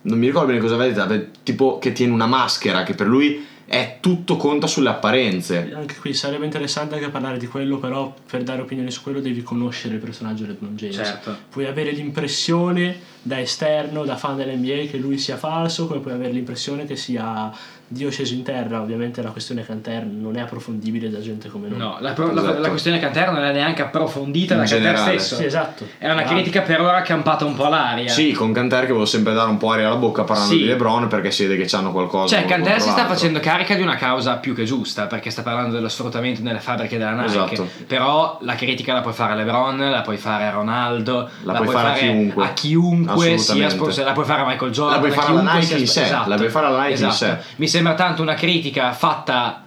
non 0.00 0.18
mi 0.18 0.26
ricordo 0.26 0.48
bene 0.48 0.60
cosa 0.60 0.76
aveva 0.76 1.04
detto, 1.04 1.40
tipo 1.42 1.78
che 1.78 1.92
tiene 1.92 2.14
una 2.14 2.26
maschera, 2.26 2.84
che 2.84 2.94
per 2.94 3.06
lui 3.06 3.46
è 3.66 3.98
tutto 4.00 4.36
conta 4.36 4.66
sulle 4.66 4.88
apparenze. 4.88 5.72
Anche 5.74 5.96
qui 5.96 6.14
sarebbe 6.14 6.46
interessante 6.46 6.94
anche 6.94 7.10
parlare 7.10 7.36
di 7.36 7.46
quello, 7.46 7.76
però 7.78 8.14
per 8.30 8.42
dare 8.42 8.62
opinioni 8.62 8.90
su 8.90 9.02
quello 9.02 9.20
devi 9.20 9.42
conoscere 9.42 9.94
il 9.94 10.00
personaggio 10.00 10.46
LeBron 10.46 10.74
James. 10.74 10.96
Certo. 10.96 11.36
Puoi 11.50 11.66
avere 11.66 11.90
l'impressione 11.90 13.12
da 13.26 13.40
esterno, 13.40 14.04
da 14.04 14.16
fan 14.16 14.36
dell'NBA, 14.36 14.90
che 14.90 14.98
lui 14.98 15.16
sia 15.18 15.36
falso, 15.38 15.86
come 15.86 16.00
puoi 16.00 16.12
avere 16.12 16.30
l'impressione 16.32 16.84
che 16.84 16.94
sia 16.96 17.50
Dio 17.86 18.10
sceso 18.10 18.34
in 18.34 18.42
terra. 18.42 18.80
Ovviamente 18.80 19.22
la 19.22 19.30
questione 19.30 19.64
Canter 19.64 20.04
non 20.04 20.36
è 20.36 20.40
approfondibile 20.40 21.10
da 21.10 21.20
gente 21.20 21.48
come 21.48 21.68
noi. 21.68 21.78
No, 21.78 21.96
la, 22.00 22.12
pro- 22.12 22.32
la- 22.32 22.40
Esatto. 22.42 22.60
la 22.60 22.68
questione 22.70 22.98
Canter 22.98 23.30
non 23.30 23.44
è 23.44 23.52
neanche 23.52 23.82
approfondita 23.82 24.54
In 24.54 24.60
da 24.60 24.66
Canter 24.66 24.82
generale. 24.92 25.18
stesso. 25.18 25.36
Sì, 25.36 25.44
esatto. 25.44 25.86
È 25.98 26.10
una 26.10 26.22
Ah, 26.22 26.26
critica 26.26 26.62
per 26.62 26.80
ora 26.80 27.02
campata 27.02 27.44
un 27.44 27.54
po' 27.54 27.64
all'aria. 27.66 28.08
Sì, 28.08 28.32
con 28.32 28.52
Canter 28.52 28.80
che 28.80 28.86
volevo 28.88 29.04
sempre 29.06 29.32
dare 29.34 29.48
un 29.50 29.58
po' 29.58 29.70
aria 29.70 29.86
alla 29.86 29.96
bocca 29.96 30.24
parlando 30.24 30.52
Sì. 30.54 30.60
di 30.60 30.64
LeBron 30.66 31.08
perché 31.08 31.30
si 31.30 31.46
vede 31.46 31.62
che 31.64 31.76
hanno 31.76 31.92
qualcosa. 31.92 32.36
Cioè, 32.36 32.46
Canter 32.46 32.80
si 32.80 32.88
sta 32.90 33.06
facendo 33.06 33.38
carica 33.40 33.74
di 33.74 33.82
una 33.82 33.96
causa 33.96 34.36
più 34.36 34.54
che 34.54 34.64
giusta, 34.64 35.06
perché 35.06 35.30
sta 35.30 35.42
parlando 35.42 35.74
dello 35.74 35.88
sfruttamento 35.88 36.42
nelle 36.42 36.60
fabbriche 36.60 36.98
della 36.98 37.12
Nike. 37.12 37.26
Esatto. 37.26 37.68
Però 37.86 38.38
la 38.42 38.54
critica 38.54 38.92
la 38.94 39.00
puoi 39.02 39.14
fare 39.14 39.32
a 39.32 39.36
LeBron, 39.36 39.90
la 39.90 40.00
puoi 40.00 40.16
fare 40.16 40.44
a 40.44 40.50
Ronaldo, 40.50 41.28
La 41.42 41.52
puoi 41.54 41.68
fare 41.68 41.88
a 41.90 41.92
chiunque. 41.92 42.44
a 42.44 42.52
chiunque 42.54 43.13
sia 43.20 43.34
Assolutamente. 43.34 43.74
sponsor- 43.76 44.04
la 44.04 44.12
puoi 44.12 44.24
fare 44.24 44.42
a 44.42 44.46
Michael 44.46 44.70
Jordan, 44.72 44.94
La 44.94 45.00
puoi 45.00 45.10
fare 45.12 45.26
alla 45.28 45.40
chiunque 45.40 45.54
Nike 45.60 45.66
sia 45.66 45.76
in 45.78 45.86
sé, 45.88 46.02
esatto. 46.04 46.28
la 46.28 46.36
puoi 46.36 46.48
fare 46.48 46.66
alla 46.66 46.78
Nike 46.82 46.88
in 47.02 47.06
Esatto. 47.08 47.14
sé. 47.14 47.38
Mi 47.56 47.68
sembra 47.68 47.94
tanto 47.94 48.22
una 48.22 48.34
critica 48.34 48.92
fatta 48.92 49.62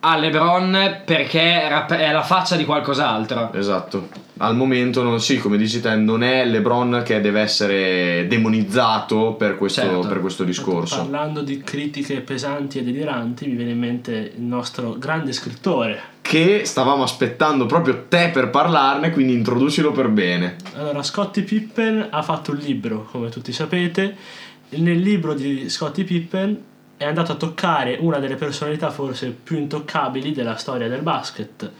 a 0.00 0.16
LeBron 0.16 1.02
perché 1.04 1.62
è 1.68 2.12
la 2.12 2.22
faccia 2.22 2.56
di 2.56 2.64
qualcos'altro. 2.64 3.52
Esatto. 3.52 4.08
Al 4.40 4.54
momento, 4.56 5.02
non, 5.02 5.20
sì, 5.20 5.38
come 5.38 5.56
dici 5.56 5.80
te, 5.80 5.96
non 5.96 6.22
è 6.22 6.44
LeBron 6.46 7.02
che 7.04 7.20
deve 7.20 7.40
essere 7.40 8.26
demonizzato 8.28 9.34
per 9.34 9.56
questo, 9.56 9.80
Certo. 9.80 10.06
per 10.06 10.20
questo 10.20 10.44
discorso. 10.44 10.96
Parlando 10.96 11.42
di 11.42 11.58
critiche 11.58 12.20
pesanti 12.20 12.78
e 12.78 12.84
deliranti, 12.84 13.46
mi 13.46 13.54
viene 13.54 13.72
in 13.72 13.78
mente 13.78 14.32
il 14.36 14.42
nostro 14.42 14.92
grande 14.98 15.32
scrittore. 15.32 16.16
Che 16.20 16.64
stavamo 16.64 17.02
aspettando 17.02 17.66
proprio 17.66 18.04
te 18.06 18.30
per 18.32 18.50
parlarne, 18.50 19.10
quindi 19.10 19.32
introducilo 19.32 19.92
per 19.92 20.08
bene. 20.08 20.56
Allora, 20.74 21.02
Scottie 21.02 21.42
Pippen 21.42 22.06
ha 22.10 22.22
fatto 22.22 22.52
un 22.52 22.58
libro, 22.58 23.08
come 23.10 23.30
tutti 23.30 23.50
sapete. 23.52 24.14
Nel 24.70 24.98
libro 24.98 25.34
di 25.34 25.68
Scottie 25.68 26.04
Pippen 26.04 26.62
è 26.96 27.04
andato 27.04 27.32
a 27.32 27.36
toccare 27.36 27.96
una 28.00 28.18
delle 28.18 28.34
personalità 28.34 28.90
forse 28.90 29.30
più 29.30 29.56
intoccabili 29.56 30.32
della 30.32 30.56
storia 30.56 30.88
del 30.88 31.02
basket. 31.02 31.70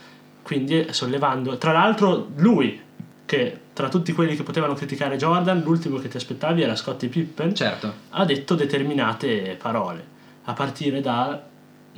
Quindi 0.49 0.87
sollevando, 0.93 1.59
tra 1.59 1.73
l'altro, 1.73 2.29
lui 2.37 2.81
che 3.27 3.59
tra 3.75 3.91
tutti 3.91 4.13
quelli 4.15 4.35
che 4.35 4.43
potevano 4.43 4.73
criticare 4.73 5.19
Jordan, 5.19 5.61
l'ultimo 5.61 5.99
che 5.99 6.09
ti 6.09 6.17
aspettavi 6.17 6.63
era 6.63 6.75
Scottie 6.75 7.11
Pippen, 7.11 7.55
Certo. 7.55 7.93
ha 8.09 8.25
detto 8.25 8.55
determinate 8.55 9.59
parole, 9.61 10.03
a 10.45 10.55
partire 10.55 11.03
da... 11.03 11.39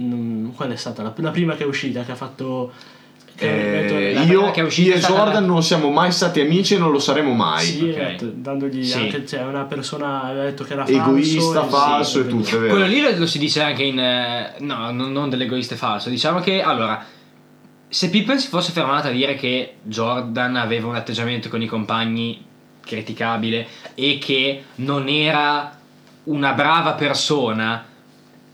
mm, 0.01 0.49
qual 0.57 0.73
è 0.73 0.75
stata 0.77 1.05
la, 1.05 1.13
la 1.15 1.31
prima 1.31 1.55
che 1.55 1.63
è 1.63 1.67
uscita, 1.67 2.03
che 2.03 2.11
ha 2.11 2.17
fatto... 2.17 2.73
che 3.37 4.09
Eh, 4.09 4.15
detto- 4.15 4.33
io, 4.33 4.51
che 4.51 4.61
è 4.63 4.65
uscita 4.65 4.91
io 4.91 4.97
e 4.97 4.99
Jordan 4.99 5.33
la- 5.43 5.49
non 5.49 5.63
siamo 5.63 5.91
mai 5.91 6.11
stati 6.11 6.41
amici 6.41 6.75
e 6.75 6.79
non 6.79 6.91
lo 6.91 6.99
saremo 6.99 7.33
mai. 7.33 7.65
Sì, 7.65 7.85
ok. 7.89 7.97
esatto, 7.97 8.33
dandogli 8.35 8.85
Sì. 8.85 8.99
anche 8.99 9.25
cioè, 9.25 9.43
una 9.45 9.63
persona 9.63 10.25
aveva 10.25 10.43
detto 10.47 10.65
che 10.65 10.73
era 10.73 10.85
falso 10.85 11.01
Egoista, 11.01 11.65
e- 11.65 11.69
falso 11.69 12.21
sì, 12.21 12.27
e 12.27 12.29
tutto, 12.29 12.57
è 12.57 12.59
vero. 12.59 12.71
Quello 12.75 12.87
lì 12.87 13.17
lo, 13.17 13.27
si 13.27 13.39
dice 13.39 13.63
anche 13.63 13.85
in... 13.85 14.01
eh, 14.01 14.55
no, 14.59 14.91
non, 14.91 15.13
non 15.13 15.31
dell'egoista 15.31 15.77
falso. 15.77 16.09
Diciamo 16.11 16.41
che, 16.41 16.61
allora, 16.61 17.03
se 17.93 18.09
Pippen 18.09 18.39
si 18.39 18.47
fosse 18.49 18.71
fermato 18.73 19.09
a 19.09 19.11
dire 19.11 19.35
che 19.35 19.75
Jordan 19.83 20.55
aveva 20.57 20.87
un 20.87 20.95
atteggiamento 20.95 21.49
con 21.49 21.61
i 21.61 21.67
compagni 21.67 22.43
criticabile 22.81 23.67
e 23.95 24.19
che 24.19 24.63
non 24.77 25.09
era 25.09 25.77
una 26.25 26.53
brava 26.53 26.93
persona, 26.93 27.85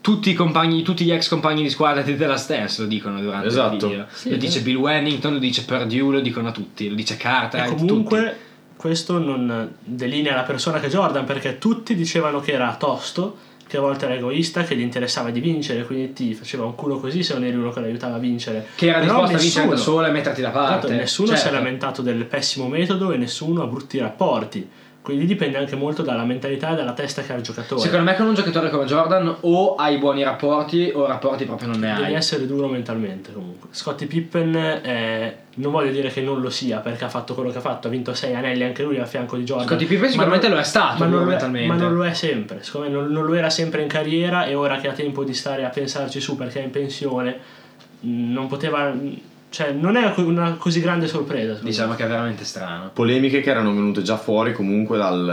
tutti 0.00 0.30
i 0.30 0.34
compagni, 0.34 0.82
tutti 0.82 1.04
gli 1.04 1.10
ex 1.12 1.28
compagni 1.28 1.62
di 1.62 1.70
squadra 1.70 2.02
di 2.02 2.16
The 2.16 2.26
Last 2.26 2.48
Dance 2.48 2.80
lo 2.82 2.88
dicono 2.88 3.20
durante 3.20 3.48
Esatto. 3.48 3.74
il 3.86 3.90
video. 3.90 4.06
Sì, 4.10 4.30
lo 4.30 4.36
dice. 4.36 4.60
Bill 4.62 4.76
Wennington, 4.76 5.32
lo 5.34 5.38
dice 5.38 5.64
Purdue, 5.64 6.12
lo 6.14 6.20
dicono 6.20 6.50
tutti, 6.52 6.88
lo 6.88 6.94
dice 6.94 7.16
Carter, 7.16 7.64
E 7.64 7.68
tutti. 7.68 7.86
comunque 7.86 8.38
questo 8.76 9.18
non 9.18 9.74
delinea 9.80 10.34
la 10.34 10.42
persona 10.42 10.80
che 10.80 10.86
è 10.86 10.90
Jordan 10.90 11.24
perché 11.24 11.58
tutti 11.58 11.94
dicevano 11.94 12.40
che 12.40 12.52
era 12.52 12.74
tosto, 12.76 13.36
che 13.66 13.76
a 13.76 13.80
volte 13.80 14.04
era 14.04 14.14
egoista, 14.14 14.62
che 14.62 14.76
gli 14.76 14.80
interessava 14.80 15.30
di 15.30 15.40
vincere, 15.40 15.84
quindi 15.84 16.12
ti 16.12 16.34
faceva 16.34 16.64
un 16.64 16.74
culo 16.74 16.98
così 17.00 17.22
se 17.22 17.34
non 17.34 17.44
eri 17.44 17.56
uno 17.56 17.70
che 17.70 17.80
lo 17.80 17.86
aiutava 17.86 18.14
a 18.16 18.18
vincere. 18.18 18.66
Che 18.76 18.86
era 18.86 18.98
Però 19.00 19.10
disposto 19.12 19.36
a 19.36 19.38
vincere 19.40 19.64
da 19.66 19.72
nessuno- 19.74 19.94
solo 19.96 20.06
e 20.06 20.10
metterti 20.10 20.40
da 20.40 20.50
parte. 20.50 20.86
Esatto, 20.86 20.92
nessuno 21.00 21.26
si 21.28 21.32
è 21.34 21.36
Certo. 21.38 21.54
lamentato 21.54 22.02
del 22.02 22.24
pessimo 22.26 22.68
metodo 22.68 23.10
e 23.12 23.16
nessuno 23.16 23.62
ha 23.62 23.66
brutti 23.66 23.98
rapporti. 23.98 24.68
Quindi 25.06 25.26
dipende 25.26 25.56
anche 25.56 25.76
molto 25.76 26.02
dalla 26.02 26.24
mentalità 26.24 26.72
e 26.72 26.74
dalla 26.74 26.92
testa 26.92 27.22
che 27.22 27.32
ha 27.32 27.36
il 27.36 27.42
giocatore. 27.42 27.80
Secondo 27.80 28.04
me 28.06 28.16
con 28.16 28.26
un 28.26 28.34
giocatore 28.34 28.70
come 28.70 28.86
Jordan 28.86 29.36
o 29.42 29.76
hai 29.76 29.98
buoni 29.98 30.24
rapporti 30.24 30.90
o 30.92 31.06
rapporti 31.06 31.44
proprio 31.44 31.68
non 31.68 31.78
ne 31.78 31.92
Devi 31.94 32.06
hai. 32.06 32.14
essere 32.14 32.44
duro 32.44 32.66
mentalmente 32.66 33.32
comunque. 33.32 33.68
Scottie 33.70 34.08
Pippen 34.08 34.56
eh, 34.56 35.36
non 35.54 35.70
voglio 35.70 35.92
dire 35.92 36.08
che 36.08 36.22
non 36.22 36.40
lo 36.40 36.50
sia 36.50 36.78
perché 36.78 37.04
ha 37.04 37.08
fatto 37.08 37.34
quello 37.34 37.50
che 37.50 37.58
ha 37.58 37.60
fatto, 37.60 37.86
ha 37.86 37.90
vinto 37.90 38.14
sei 38.14 38.34
anelli 38.34 38.64
anche 38.64 38.82
lui 38.82 38.98
a 38.98 39.04
fianco 39.04 39.36
di 39.36 39.44
Jordan. 39.44 39.68
Scottie 39.68 39.86
Pippen 39.86 40.10
sicuramente 40.10 40.48
non- 40.48 40.56
lo 40.56 40.62
è 40.62 40.66
stato 40.66 41.04
ma 41.04 41.06
non, 41.08 41.22
è, 41.22 41.26
mentalmente. 41.26 41.68
ma 41.68 41.74
non 41.76 41.94
lo 41.94 42.04
è 42.04 42.12
sempre. 42.12 42.64
Secondo 42.64 42.88
me 42.88 42.92
non, 42.96 43.06
non 43.12 43.24
lo 43.26 43.34
era 43.34 43.48
sempre 43.48 43.82
in 43.82 43.88
carriera 43.88 44.46
e 44.46 44.56
ora 44.56 44.78
che 44.78 44.88
ha 44.88 44.92
tempo 44.92 45.22
di 45.22 45.34
stare 45.34 45.64
a 45.64 45.68
pensarci 45.68 46.18
su 46.20 46.34
perché 46.36 46.60
è 46.60 46.64
in 46.64 46.70
pensione, 46.70 47.38
mh, 48.00 48.32
non 48.32 48.48
poteva. 48.48 48.92
Cioè, 49.48 49.72
non 49.72 49.96
è 49.96 50.12
una 50.16 50.54
così 50.58 50.80
grande 50.80 51.06
sorpresa. 51.06 51.58
Diciamo 51.62 51.90
me. 51.90 51.96
che 51.96 52.04
è 52.04 52.08
veramente 52.08 52.44
strano. 52.44 52.90
Polemiche 52.92 53.40
che 53.40 53.50
erano 53.50 53.72
venute 53.72 54.02
già 54.02 54.16
fuori 54.18 54.52
comunque 54.52 54.98
dal, 54.98 55.28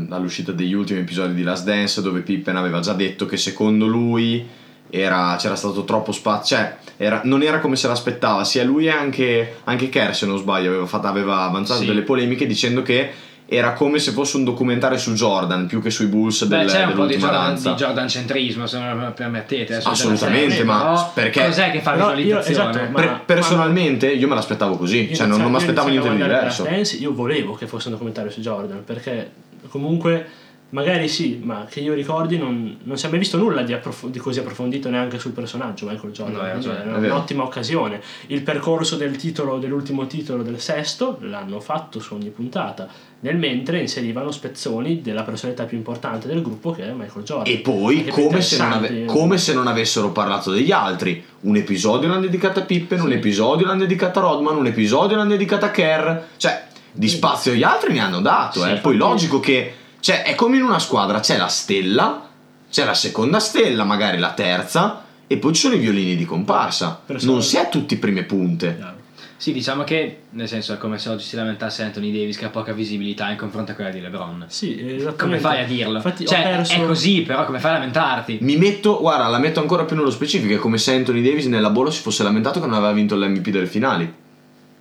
eh, 0.00 0.06
dall'uscita 0.08 0.52
degli 0.52 0.72
ultimi 0.72 1.00
episodi 1.00 1.34
di 1.34 1.42
Last 1.42 1.64
Dance 1.66 2.00
dove 2.00 2.20
Pippen 2.20 2.56
aveva 2.56 2.80
già 2.80 2.94
detto 2.94 3.26
che 3.26 3.36
secondo 3.36 3.86
lui 3.86 4.46
era- 4.88 5.36
c'era 5.38 5.56
stato 5.56 5.84
troppo 5.84 6.12
spazio, 6.12 6.56
cioè 6.56 6.76
era- 6.96 7.20
non 7.24 7.42
era 7.42 7.58
come 7.58 7.74
se 7.76 7.88
l'aspettava, 7.88 8.44
sia 8.44 8.62
lui 8.64 8.86
e 8.86 8.90
anche, 8.90 9.56
anche 9.64 9.88
Kerr 9.88 10.12
se 10.12 10.26
non 10.26 10.38
sbaglio 10.38 10.70
aveva, 10.70 10.86
fatto- 10.86 11.08
aveva 11.08 11.42
avanzato 11.42 11.80
Sì. 11.80 11.86
delle 11.86 12.02
polemiche 12.02 12.46
dicendo 12.46 12.82
che 12.82 13.10
era 13.48 13.74
come 13.74 14.00
se 14.00 14.10
fosse 14.10 14.36
un 14.38 14.44
documentario 14.44 14.98
su 14.98 15.12
Jordan 15.12 15.66
più 15.66 15.80
che 15.80 15.90
sui 15.90 16.06
Bulls 16.06 16.44
Beh, 16.46 16.58
del, 16.58 16.66
c'è 16.68 16.84
un 16.84 16.94
po' 16.94 17.06
di 17.06 17.16
Jordan, 17.16 17.46
danza. 17.46 17.70
di 17.70 17.76
Jordan 17.76 18.08
centrismo, 18.08 18.66
se 18.66 18.78
non 18.78 18.96
me 18.98 19.04
lo 19.04 19.12
permettete. 19.12 19.80
Assolutamente, 19.84 20.64
ma 20.64 20.78
però 20.78 21.10
perché- 21.14 21.44
Cos'è 21.46 21.70
che 21.70 21.80
fa 21.80 21.92
Però 21.92 22.10
io- 22.10 22.16
visualizzazione? 22.16 22.70
esatto, 22.70 22.90
ma- 22.90 23.00
Per- 23.00 23.20
personalmente 23.24 24.10
io 24.10 24.26
me 24.26 24.34
l'aspettavo 24.34 24.76
così, 24.76 25.08
Io 25.10 25.14
cioè 25.14 25.26
non, 25.26 25.40
non 25.40 25.50
mi 25.52 25.58
iniziai- 25.58 25.70
aspettavo 25.70 25.88
io 25.94 26.00
niente 26.00 26.16
di 26.16 26.22
diverso. 26.22 26.62
Dance, 26.64 26.96
io 26.96 27.14
volevo 27.14 27.54
che 27.54 27.66
fosse 27.68 27.86
un 27.86 27.92
documentario 27.92 28.30
su 28.32 28.40
Jordan 28.40 28.82
perché 28.84 29.30
comunque 29.68 30.26
magari 30.70 31.08
sì, 31.08 31.40
ma 31.42 31.66
che 31.68 31.80
io 31.80 31.94
ricordi 31.94 32.36
non, 32.38 32.78
non 32.82 32.98
si 32.98 33.06
è 33.06 33.08
mai 33.08 33.18
visto 33.18 33.36
nulla 33.38 33.62
di, 33.62 33.72
approf- 33.72 34.08
di 34.08 34.18
così 34.18 34.40
approfondito 34.40 34.90
neanche 34.90 35.18
sul 35.18 35.30
personaggio 35.32 35.86
Michael 35.86 36.12
Jordan. 36.12 36.58
No, 36.58 36.72
è 36.72 37.06
un'ottima 37.06 37.44
occasione. 37.44 38.00
Il 38.26 38.42
percorso 38.42 38.96
del 38.96 39.16
titolo, 39.16 39.58
dell'ultimo 39.58 40.06
titolo 40.06 40.42
del 40.42 40.60
sesto 40.60 41.18
l'hanno 41.20 41.60
fatto 41.60 42.00
su 42.00 42.14
ogni 42.14 42.30
puntata. 42.30 42.88
Nel 43.18 43.36
mentre 43.36 43.80
inserivano 43.80 44.30
spezzoni 44.30 45.00
della 45.00 45.22
personalità 45.22 45.64
più 45.64 45.76
importante 45.78 46.28
del 46.28 46.42
gruppo 46.42 46.72
che 46.72 46.84
è 46.86 46.92
Michael 46.92 47.24
Jordan. 47.24 47.52
E 47.52 47.58
poi, 47.58 48.04
come 48.06 48.42
se, 48.42 48.58
non 48.58 48.72
ave- 48.72 49.04
come 49.06 49.38
se 49.38 49.54
non 49.54 49.66
avessero 49.66 50.10
parlato 50.10 50.50
degli 50.50 50.70
altri, 50.70 51.24
un 51.42 51.56
episodio 51.56 52.08
l'hanno 52.08 52.20
dedicato 52.22 52.60
a 52.60 52.62
Pippen, 52.62 53.00
un 53.00 53.08
Sì. 53.08 53.14
episodio 53.14 53.66
l'hanno 53.66 53.80
dedicato 53.80 54.18
a 54.18 54.22
Rodman, 54.22 54.56
un 54.56 54.66
episodio 54.66 55.16
l'hanno 55.16 55.30
dedicato 55.30 55.64
a 55.64 55.70
Kerr. 55.70 56.16
Cioè, 56.36 56.64
di 56.92 57.08
spazio 57.08 57.52
agli 57.52 57.62
altri 57.62 57.92
ne 57.94 58.00
hanno 58.00 58.20
dato. 58.20 58.60
Sì, 58.62 58.70
eh. 58.70 58.76
Poi, 58.76 58.96
logico 58.96 59.40
che, 59.40 59.72
cioè, 60.06 60.22
è 60.22 60.36
come 60.36 60.56
in 60.56 60.62
una 60.62 60.78
squadra: 60.78 61.18
c'è 61.18 61.36
la 61.36 61.48
stella, 61.48 62.28
c'è 62.70 62.84
la 62.84 62.94
seconda 62.94 63.40
stella, 63.40 63.82
magari 63.82 64.18
la 64.18 64.34
terza, 64.34 65.02
e 65.26 65.36
poi 65.36 65.52
ci 65.52 65.62
sono 65.62 65.74
i 65.74 65.78
violini 65.78 66.14
di 66.14 66.24
comparsa. 66.24 67.00
Persone- 67.04 67.32
Non 67.32 67.42
si 67.42 67.56
è 67.56 67.68
tutti 67.68 67.96
prime 67.96 68.22
punte. 68.22 68.76
Chiaro. 68.76 68.94
Sì, 69.36 69.52
diciamo 69.52 69.82
che, 69.82 70.20
nel 70.30 70.46
senso, 70.46 70.74
è 70.74 70.78
come 70.78 70.98
se 70.98 71.08
oggi 71.08 71.24
si 71.24 71.34
lamentasse 71.34 71.82
Anthony 71.82 72.12
Davis 72.12 72.38
che 72.38 72.44
ha 72.44 72.50
poca 72.50 72.72
visibilità 72.72 73.28
in 73.30 73.36
confronto 73.36 73.72
a 73.72 73.74
quella 73.74 73.90
di 73.90 74.00
LeBron. 74.00 74.44
Sì, 74.46 74.78
esattamente. 74.78 75.16
Come 75.24 75.38
fai 75.40 75.64
a 75.64 75.66
dirlo? 75.66 75.96
Infatti 75.96 76.24
cioè, 76.24 76.40
perso- 76.40 76.74
è 76.74 76.86
così, 76.86 77.22
però 77.22 77.44
come 77.44 77.58
fai 77.58 77.72
a 77.72 77.74
lamentarti? 77.74 78.38
Mi 78.42 78.56
metto, 78.56 79.00
guarda, 79.00 79.26
la 79.26 79.38
metto 79.38 79.58
ancora 79.58 79.84
più 79.86 79.96
nello 79.96 80.12
specifico: 80.12 80.54
è 80.54 80.58
come 80.58 80.78
se 80.78 80.94
Anthony 80.94 81.20
Davis 81.20 81.46
nella 81.46 81.70
bolla 81.70 81.90
si 81.90 82.00
fosse 82.00 82.22
lamentato 82.22 82.60
che 82.60 82.66
non 82.66 82.76
aveva 82.76 82.92
vinto 82.92 83.16
l'MVP 83.16 83.48
delle 83.48 83.66
finali. 83.66 84.14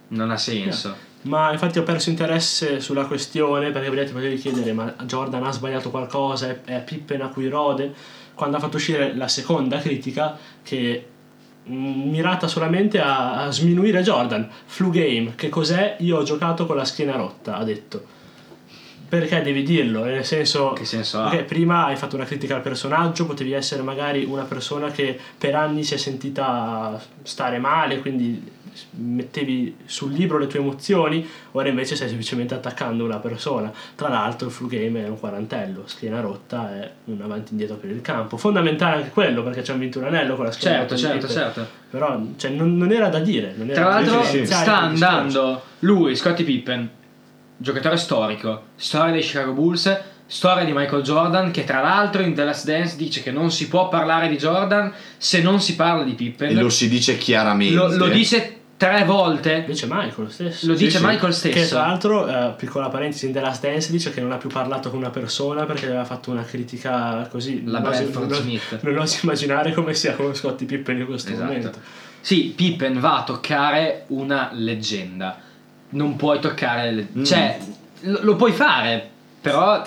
Non 0.10 0.30
ha 0.30 0.38
senso. 0.38 0.96
Ma 1.26 1.52
infatti 1.52 1.80
ho 1.80 1.84
perso 1.84 2.10
interesse 2.10 2.80
sulla 2.80 3.06
questione 3.06 3.72
perché 3.72 3.90
vedete 3.90 4.12
potevi 4.12 4.36
chiedere 4.38 4.74
ma 4.74 4.94
Jordan 5.06 5.44
ha 5.44 5.52
sbagliato 5.52 5.90
qualcosa, 5.90 6.50
è, 6.50 6.62
è 6.62 6.84
Pippen 6.84 7.22
a 7.22 7.30
cui 7.30 7.48
rode, 7.48 7.94
quando 8.36 8.58
ha 8.58 8.60
fatto 8.60 8.78
uscire 8.78 9.16
la 9.16 9.28
seconda 9.28 9.80
critica 9.80 10.38
che 10.62 11.08
mirata 11.66 12.48
solamente 12.48 13.00
a, 13.00 13.46
a 13.46 13.52
sminuire 13.52 14.04
Jordan. 14.04 14.48
Flu 14.66 14.92
game, 14.92 15.34
che 15.36 15.50
cos'è? 15.50 15.96
Io 16.00 16.18
ho 16.18 16.24
giocato 16.24 16.66
con 16.66 16.76
la 16.76 16.86
schiena 16.86 17.16
rotta, 17.16 17.58
ha 17.58 17.64
detto. 17.64 18.14
Perché 19.08 19.42
devi 19.42 19.64
dirlo? 19.64 20.04
Nel 20.04 20.26
senso 20.26 20.74
Che 20.74 20.86
senso 20.86 21.22
ha? 21.22 21.36
prima 21.44 21.86
hai 21.86 21.96
fatto 21.96 22.16
una 22.16 22.26
critica 22.26 22.56
al 22.56 22.62
personaggio, 22.62 23.26
potevi 23.26 23.54
essere 23.54 23.82
magari 23.82 24.26
una 24.26 24.44
persona 24.44 24.90
che 24.92 25.18
per 25.38 25.56
anni 25.56 25.84
si 25.84 25.94
è 25.94 25.98
sentita 25.98 27.02
stare 27.24 27.58
male, 27.60 28.00
quindi 28.00 28.52
mettevi 28.92 29.78
sul 29.86 30.12
libro 30.12 30.38
le 30.38 30.48
tue 30.48 30.60
emozioni, 30.60 31.28
ora 31.52 31.68
invece 31.70 31.96
stai 31.96 32.08
semplicemente 32.08 32.54
attaccando 32.54 33.04
una 33.04 33.18
persona. 33.18 33.72
Tra 33.96 34.10
l'altro 34.10 34.48
il 34.48 34.54
flu 34.54 34.68
game 34.68 35.06
è 35.06 35.08
un 35.08 35.20
quarantello, 35.20 35.84
schiena 35.86 36.20
rotta 36.22 36.80
è 36.80 36.92
un 37.06 37.22
avanti 37.22 37.50
e 37.50 37.52
indietro 37.52 37.78
per 37.78 37.90
il 37.90 38.02
campo. 38.02 38.38
Fondamentale 38.38 38.98
anche 38.98 39.10
quello 39.10 39.44
perché 39.44 39.64
ci 39.64 39.72
hanno 39.72 39.82
vinto 39.82 40.00
un 40.00 40.06
anello 40.06 40.36
con 40.36 40.46
la 40.46 40.52
schiena 40.52 40.78
Certo, 40.78 40.98
certo, 40.98 41.28
certo. 41.28 41.68
Però 41.90 42.22
cioè, 42.38 42.52
non, 42.52 42.78
non 42.78 42.92
era 42.92 43.10
da 43.10 43.20
dire. 43.20 43.54
Non 43.56 43.70
era 43.70 43.82
Tra 43.82 43.90
l'altro 43.90 44.24
sì, 44.24 44.46
sta 44.46 44.62
discorso. 44.62 44.72
andando 44.72 45.62
lui, 45.80 46.16
Scottie 46.16 46.46
Pippen, 46.46 46.90
giocatore 47.58 47.98
storico, 47.98 48.64
storia 48.76 49.14
dei 49.14 49.22
Chicago 49.22 49.54
Bulls, 49.54 50.02
storia 50.26 50.66
di 50.66 50.72
Michael 50.74 51.04
Jordan, 51.04 51.52
che 51.52 51.64
tra 51.64 51.82
l'altro 51.82 52.22
in 52.22 52.34
The 52.34 52.44
Last 52.44 52.66
Dance 52.66 52.96
dice 52.98 53.22
che 53.22 53.32
non 53.32 53.52
si 53.52 53.68
può 53.68 53.88
parlare 53.88 54.28
di 54.28 54.38
Jordan 54.38 54.92
se 55.18 55.42
non 55.42 55.62
si 55.62 55.76
parla 55.76 56.04
di 56.04 56.14
Pippen. 56.14 56.50
E 56.50 56.62
lo 56.62 56.70
si 56.70 56.90
dice 56.90 57.18
chiaramente. 57.18 57.76
Lo- 57.76 57.96
lo 57.96 58.08
dice 58.08 58.60
tre 58.78 59.04
volte. 59.06 59.54
Invece 59.54 59.86
Michael 59.90 60.32
stesso. 60.32 60.68
Lo 60.68 60.76
Sì, 60.76 60.86
dice 60.86 60.98
sì. 60.98 61.04
Michael 61.06 61.32
Che 61.32 61.52
stesso. 61.52 61.76
tra 61.76 61.88
l'altro, 61.88 62.28
eh, 62.28 62.54
piccola 62.58 62.90
parentesi, 62.90 63.26
in 63.28 63.32
The 63.34 63.40
Last 63.40 63.62
Dance 63.62 63.92
dice 63.92 64.12
che 64.12 64.22
non 64.22 64.32
ha 64.32 64.38
più 64.38 64.50
parlato 64.50 64.90
con 64.90 65.00
una 65.00 65.10
persona 65.10 65.66
perché 65.66 65.86
gli 65.86 65.90
aveva 65.90 66.06
fatto 66.06 66.32
una 66.32 66.44
critica 66.44 67.28
così. 67.32 67.64
La 67.66 67.80
non 67.80 67.90
Bradford 67.90 68.30
non, 68.30 68.42
Smith. 68.42 68.80
non 68.82 68.98
oso 68.98 69.20
immaginare 69.24 69.74
come 69.74 69.94
sia 69.94 70.14
con 70.16 70.34
Scottie 70.36 70.68
Pippen 70.68 71.00
in 71.00 71.06
questo 71.06 71.32
Esatto. 71.32 71.46
momento. 71.46 71.72
Sì, 72.22 72.54
Pippen 72.56 73.00
va 73.00 73.18
a 73.20 73.24
toccare 73.24 74.06
una 74.08 74.50
leggenda. 74.54 75.38
Non 75.90 76.16
puoi 76.16 76.40
toccare. 76.40 76.92
le- 76.92 77.08
Mm. 77.18 77.24
Cioè, 77.24 77.58
lo, 78.02 78.20
lo 78.24 78.36
puoi 78.36 78.52
fare, 78.52 79.08
però 79.40 79.82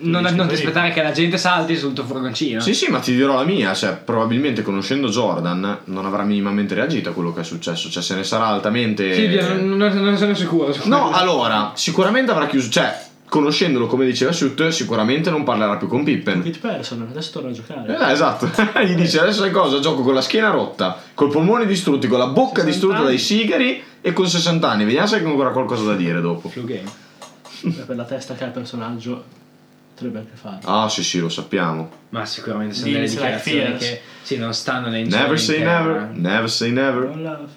non, 0.00 0.22
non 0.22 0.46
ti 0.48 0.54
aspettare 0.54 0.92
che 0.92 1.02
la 1.02 1.12
gente 1.12 1.38
salti 1.38 1.76
sul 1.76 1.92
tuo 1.92 2.04
furgoncino. 2.04 2.60
Sì, 2.60 2.74
sì, 2.74 2.90
ma 2.90 2.98
ti 2.98 3.14
dirò 3.14 3.34
la 3.34 3.44
mia, 3.44 3.74
cioè, 3.74 3.96
probabilmente 3.96 4.62
conoscendo 4.62 5.08
Jordan 5.08 5.78
non 5.84 6.06
avrà 6.06 6.22
minimamente 6.22 6.74
reagito 6.74 7.10
a 7.10 7.12
quello 7.12 7.32
che 7.32 7.40
è 7.40 7.44
successo, 7.44 7.90
cioè 7.90 8.02
se 8.02 8.14
ne 8.14 8.24
sarà 8.24 8.46
altamente... 8.46 9.14
Sì, 9.14 9.34
non, 9.56 9.76
non- 9.76 10.02
non 10.02 10.16
sono 10.16 10.34
sicuro. 10.34 10.74
No, 10.84 11.10
allora, 11.10 11.72
sicuramente 11.74 12.30
avrà 12.30 12.46
chiuso, 12.46 12.70
cioè, 12.70 13.02
conoscendolo 13.28 13.86
come 13.86 14.04
diceva 14.04 14.30
Shoot, 14.30 14.68
sicuramente 14.68 15.30
non 15.30 15.42
parlerà 15.42 15.76
più 15.76 15.88
con 15.88 16.04
Pippen. 16.04 16.42
Kit 16.42 16.60
Person 16.60 17.06
adesso 17.10 17.32
torna 17.32 17.50
a 17.50 17.52
giocare. 17.52 17.98
Eh, 17.98 18.12
esatto, 18.12 18.48
gli 18.84 18.94
dice 18.94 19.20
adesso 19.20 19.40
sai 19.40 19.50
cosa? 19.50 19.80
Gioco 19.80 20.02
con 20.02 20.14
la 20.14 20.20
schiena 20.20 20.50
rotta, 20.50 21.00
col 21.14 21.30
polmone 21.30 21.66
distrutti, 21.66 22.06
con 22.06 22.18
la 22.18 22.28
bocca 22.28 22.62
60 22.62 22.70
distrutta 22.70 22.96
anni. 22.98 23.06
dai 23.06 23.18
sigari 23.18 23.82
e 24.00 24.12
con 24.12 24.28
60 24.28 24.70
anni. 24.70 24.84
Vediamo 24.84 25.06
se 25.06 25.16
hai 25.16 25.24
ancora 25.24 25.50
qualcosa 25.50 25.84
da 25.84 25.96
dire 25.96 26.20
dopo. 26.20 26.48
Flu 26.48 26.64
game. 26.64 27.02
Per 27.86 27.96
la 27.96 28.04
testa 28.04 28.34
che 28.34 28.44
ha 28.44 28.46
il 28.46 28.52
personaggio, 28.52 29.24
potrebbe 29.94 30.18
anche 30.18 30.34
farlo. 30.34 30.60
Ah, 30.64 30.88
sì, 30.88 31.04
sì, 31.04 31.20
lo 31.20 31.28
sappiamo. 31.28 31.90
Ma 32.10 32.26
sicuramente 32.26 32.74
sono 32.74 32.90
Deals 32.90 33.14
delle 33.14 33.22
dichiarazioni 33.22 33.76
che 33.76 34.00
sì, 34.22 34.36
non 34.36 34.52
stanno 34.52 34.88
né 34.88 35.00
in 35.00 35.08
Never 35.08 35.38
say 35.38 35.60
never, 35.60 36.10
never 36.12 36.50
say 36.50 36.70
never. 36.70 37.48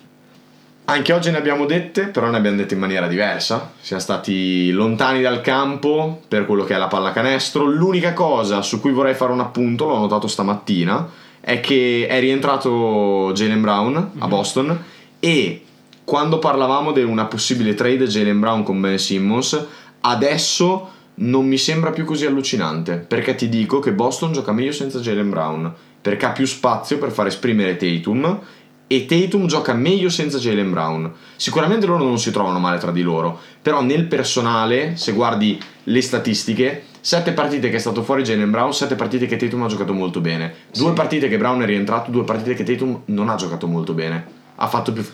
Anche 0.89 1.12
oggi 1.12 1.32
ne 1.32 1.38
abbiamo 1.38 1.65
dette, 1.65 2.08
però 2.08 2.30
ne 2.30 2.38
abbiamo 2.38 2.56
dette 2.56 2.76
in 2.76 2.80
maniera 2.80 3.08
diversa. 3.08 3.73
Siamo 3.82 4.02
stati 4.02 4.71
lontani 4.71 5.21
dal 5.21 5.41
campo 5.41 6.21
per 6.28 6.45
quello 6.45 6.63
che 6.63 6.76
è 6.76 6.78
la 6.78 6.88
pallacanestro. 6.88 7.65
L'unica 7.65 8.13
cosa 8.13 8.62
su 8.62 8.80
cui 8.80 8.91
vorrei 8.91 9.13
fare 9.13 9.34
un 9.34 9.41
appunto, 9.41 9.88
l'ho 9.88 9.97
notato 9.97 10.28
stamattina, 10.28 11.10
è 11.41 11.60
che 11.60 12.08
è 12.08 12.19
rientrato 12.19 13.32
Jalen 13.34 13.62
Brown 13.62 14.12
a 14.19 14.28
Boston 14.28 14.84
e 15.19 15.63
quando 16.06 16.39
parlavamo 16.39 16.93
di 16.93 17.02
una 17.02 17.26
possibile 17.26 17.73
trade 17.73 18.08
Jalen 18.08 18.39
Brown 18.39 18.63
con 18.63 18.80
Ben 18.80 18.97
Simmons, 18.97 19.65
adesso 20.02 20.91
non 21.19 21.45
mi 21.45 21.58
sembra 21.58 21.91
più 21.91 22.06
così 22.06 22.25
allucinante, 22.25 22.97
perché 22.97 23.36
ti 23.36 23.49
dico 23.49 23.80
che 23.80 23.93
Boston 23.93 24.34
gioca 24.34 24.51
meglio 24.51 24.71
senza 24.71 24.99
Jalen 24.99 25.30
Brown, 25.30 25.73
perché 26.01 26.25
ha 26.25 26.32
più 26.32 26.45
spazio 26.45 26.97
per 26.97 27.12
far 27.12 27.27
esprimere 27.27 27.75
Tatum 27.75 28.39
e 28.88 29.06
Tatum 29.06 29.47
gioca 29.47 29.73
meglio 29.73 30.10
senza 30.10 30.38
Jalen 30.38 30.71
Brown. 30.71 31.12
Sicuramente 31.36 31.86
loro 31.86 32.03
non 32.03 32.19
si 32.19 32.32
trovano 32.32 32.60
male 32.60 32.77
tra 32.77 32.91
di 32.91 33.01
loro, 33.01 33.39
però 33.62 33.82
nel 33.82 34.06
personale, 34.06 34.95
se 34.95 35.12
guardi 35.12 35.60
le 35.84 36.01
statistiche, 36.01 36.84
sette 37.01 37.34
partite 37.34 37.69
che 37.69 37.77
è 37.77 37.80
stato 37.80 38.03
fuori 38.03 38.23
Jalen 38.23 38.51
Brown, 38.51 38.73
sette 38.73 38.95
partite 38.95 39.25
che 39.25 39.36
Tatum 39.38 39.63
ha 39.63 39.67
giocato 39.67 39.93
molto 39.93 40.21
bene. 40.21 40.53
Due 40.73 40.88
Sì. 40.89 40.93
partite 40.93 41.27
che 41.27 41.38
Brown 41.38 41.62
è 41.62 41.65
rientrato, 41.65 42.12
due 42.12 42.23
partite 42.23 42.53
che 42.53 42.63
Tatum 42.63 43.01
non 43.06 43.30
ha 43.30 43.36
giocato 43.36 43.67
molto 43.67 43.93
bene. 43.93 44.25
Ha 44.56 44.67
fatto 44.67 44.93
più, 44.93 45.06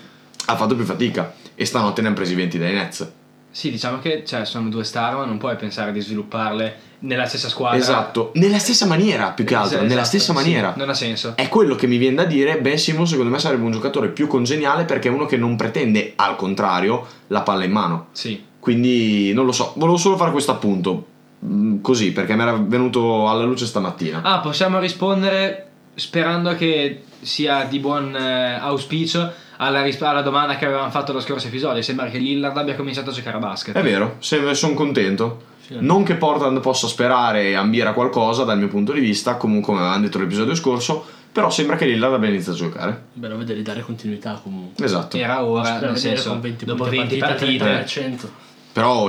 ha 0.45 0.55
fatto 0.55 0.75
più 0.75 0.85
fatica 0.85 1.33
e 1.55 1.65
stanotte 1.65 2.01
ne 2.01 2.07
hanno 2.07 2.15
presi 2.15 2.35
20 2.35 2.57
dai 2.59 2.73
Nets. 2.73 3.11
Sì, 3.53 3.69
diciamo 3.69 3.99
che 3.99 4.23
cioè, 4.25 4.45
sono 4.45 4.67
due 4.69 4.83
star, 4.83 5.15
ma 5.15 5.25
non 5.25 5.37
puoi 5.37 5.55
pensare 5.55 5.91
di 5.91 6.01
svilupparle 6.01 6.75
nella 6.99 7.27
stessa 7.27 7.49
squadra. 7.49 7.77
Esatto, 7.77 8.31
nella 8.33 8.57
stessa 8.57 8.87
maniera 8.87 9.29
più 9.29 9.45
che 9.45 9.53
altro, 9.53 9.75
Esatto, 9.75 9.87
nella 9.87 10.03
stessa 10.03 10.33
maniera. 10.33 10.73
non 10.75 10.89
ha 10.89 10.95
senso. 10.95 11.33
È 11.35 11.47
quello 11.49 11.75
che 11.75 11.85
mi 11.85 11.97
viene 11.97 12.15
da 12.15 12.23
dire, 12.23 12.59
Ben 12.59 12.79
Simmons 12.79 13.11
secondo 13.11 13.29
me 13.29 13.37
sarebbe 13.37 13.63
un 13.63 13.71
giocatore 13.71 14.07
più 14.09 14.25
congeniale 14.25 14.85
perché 14.85 15.07
è 15.07 15.11
uno 15.11 15.27
che 15.27 15.37
non 15.37 15.55
pretende, 15.55 16.13
al 16.15 16.35
contrario, 16.35 17.05
la 17.27 17.41
palla 17.41 17.63
in 17.63 17.71
mano. 17.71 18.07
Sì. 18.13 18.43
Quindi 18.57 19.33
non 19.33 19.45
lo 19.45 19.51
so, 19.51 19.73
volevo 19.75 19.97
solo 19.97 20.17
fare 20.17 20.31
questo 20.31 20.49
appunto, 20.49 21.05
mm, 21.45 21.81
così, 21.81 22.11
perché 22.11 22.33
mi 22.35 22.41
era 22.41 22.53
venuto 22.53 23.29
alla 23.29 23.43
luce 23.43 23.67
stamattina. 23.67 24.21
Ah, 24.23 24.39
possiamo 24.39 24.79
rispondere 24.79 25.67
sperando 25.93 26.55
che 26.55 27.03
sia 27.21 27.65
di 27.69 27.77
buon 27.77 28.15
eh, 28.15 28.55
auspicio 28.59 29.31
alla, 29.63 29.81
ris- 29.81 30.01
alla 30.01 30.21
domanda 30.21 30.55
che 30.57 30.65
avevamo 30.65 30.89
fatto 30.89 31.13
lo 31.13 31.19
scorso 31.19 31.47
episodio. 31.47 31.81
Sembra 31.81 32.07
che 32.07 32.17
Lillard 32.17 32.57
abbia 32.57 32.75
cominciato 32.75 33.09
a 33.09 33.13
giocare 33.13 33.37
a 33.37 33.39
basket. 33.39 33.75
È 33.75 33.81
vero, 33.81 34.17
sono 34.19 34.73
contento. 34.73 35.51
Non 35.69 36.03
che 36.03 36.15
Portland 36.15 36.59
possa 36.59 36.87
sperare 36.87 37.45
e 37.45 37.53
ambire 37.55 37.89
a 37.89 37.93
qualcosa 37.93 38.43
dal 38.43 38.57
mio 38.57 38.67
punto 38.67 38.91
di 38.91 38.99
vista, 38.99 39.37
comunque 39.37 39.71
come 39.73 39.79
avevamo 39.79 40.03
detto 40.03 40.19
l'episodio 40.19 40.53
scorso, 40.55 41.05
però 41.31 41.49
sembra 41.49 41.75
che 41.77 41.85
Lillard 41.85 42.13
abbia 42.13 42.29
iniziato 42.29 42.57
a 42.57 42.67
giocare. 42.67 43.03
Bello 43.13 43.37
vedere 43.37 43.61
dare 43.63 43.81
continuità 43.81 44.39
comunque. 44.43 44.85
Esatto. 44.85 45.17
Era 45.17 45.43
ora, 45.43 45.65
Spero 45.65 45.87
nel 45.87 45.97
senso, 45.97 46.29
con 46.29 46.41
20 46.41 46.65
dopo 46.65 46.83
punti 46.83 46.97
a 46.97 46.99
20 46.99 47.17
partita, 47.17 47.65
partite. 47.65 48.17
30%. 48.17 48.29
Però 48.73 49.07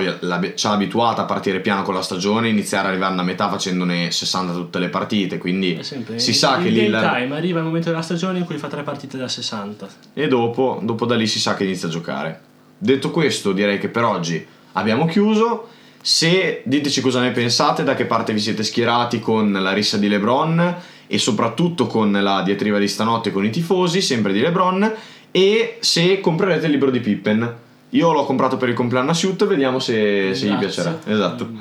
ci 0.55 0.66
ha 0.66 0.70
abituato 0.72 1.22
a 1.22 1.24
partire 1.24 1.61
piano 1.61 1.83
con 1.83 1.94
la 1.94 2.03
stagione, 2.03 2.50
iniziare 2.50 2.88
ad 2.88 2.92
arrivare 2.92 3.18
a 3.18 3.22
metà 3.22 3.48
facendone 3.48 4.11
60 4.11 4.53
tutte 4.53 4.79
le 4.79 4.90
partite, 4.90 5.38
quindi 5.38 5.79
sempre 5.83 6.18
si 6.18 6.35
sa 6.35 6.59
il 6.59 6.64
che 6.64 6.70
game 6.70 6.83
Lillard... 6.83 7.14
time 7.16 7.35
arriva 7.35 7.61
il 7.61 7.64
momento 7.64 7.88
della 7.88 8.03
stagione 8.03 8.38
in 8.38 8.44
cui 8.44 8.59
fa 8.59 8.68
tre 8.68 8.83
partite 8.83 9.16
da 9.16 9.27
60. 9.27 9.88
E 10.12 10.29
dopo, 10.29 10.81
dopo 10.83 11.07
da 11.07 11.14
lì 11.16 11.27
si 11.27 11.40
sa 11.40 11.55
che 11.55 11.64
inizia 11.64 11.88
a 11.88 11.90
giocare. 11.90 12.40
Detto 12.77 13.11
questo, 13.11 13.53
direi 13.53 13.79
che 13.79 13.88
per 13.88 14.05
oggi 14.05 14.46
abbiamo 14.72 15.07
chiuso. 15.07 15.68
Se 16.03 16.61
diteci 16.66 17.00
cosa 17.00 17.20
ne 17.20 17.31
pensate, 17.31 17.83
da 17.85 17.94
che 17.94 18.05
parte 18.05 18.35
vi 18.35 18.40
siete 18.40 18.62
schierati 18.62 19.20
con 19.20 19.50
la 19.50 19.72
rissa 19.72 19.96
di 19.96 20.09
LeBron 20.09 20.77
e 21.07 21.18
soprattutto 21.18 21.87
con 21.87 22.12
la 22.12 22.42
diatriba 22.42 22.79
di 22.79 22.88
stanotte 22.88 23.33
con 23.33 23.46
i 23.46 23.50
tifosi, 23.50 24.03
sempre 24.03 24.35
di 24.35 24.40
LeBron, 24.40 24.92
e 25.31 25.79
se 25.81 26.20
comprerete 26.20 26.66
il 26.66 26.72
libro 26.72 26.90
di 26.90 27.00
Pippen. 27.00 27.55
Io 27.94 28.12
l'ho 28.12 28.24
comprato 28.24 28.57
per 28.57 28.68
il 28.68 28.74
compleanno 28.74 29.11
a 29.11 29.14
Shoot, 29.14 29.46
vediamo 29.46 29.78
se, 29.78 30.35
se 30.35 30.46
gli 30.46 30.57
piacerà. 30.57 30.98
Esatto. 31.04 31.46
Mm. 31.46 31.59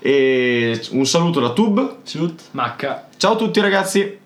E 0.00 0.80
un 0.90 1.06
saluto 1.06 1.38
da 1.38 1.50
Tube. 1.50 1.98
Shoot. 2.02 2.42
Macca. 2.52 3.08
Ciao 3.16 3.34
a 3.34 3.36
tutti 3.36 3.60
ragazzi! 3.60 4.18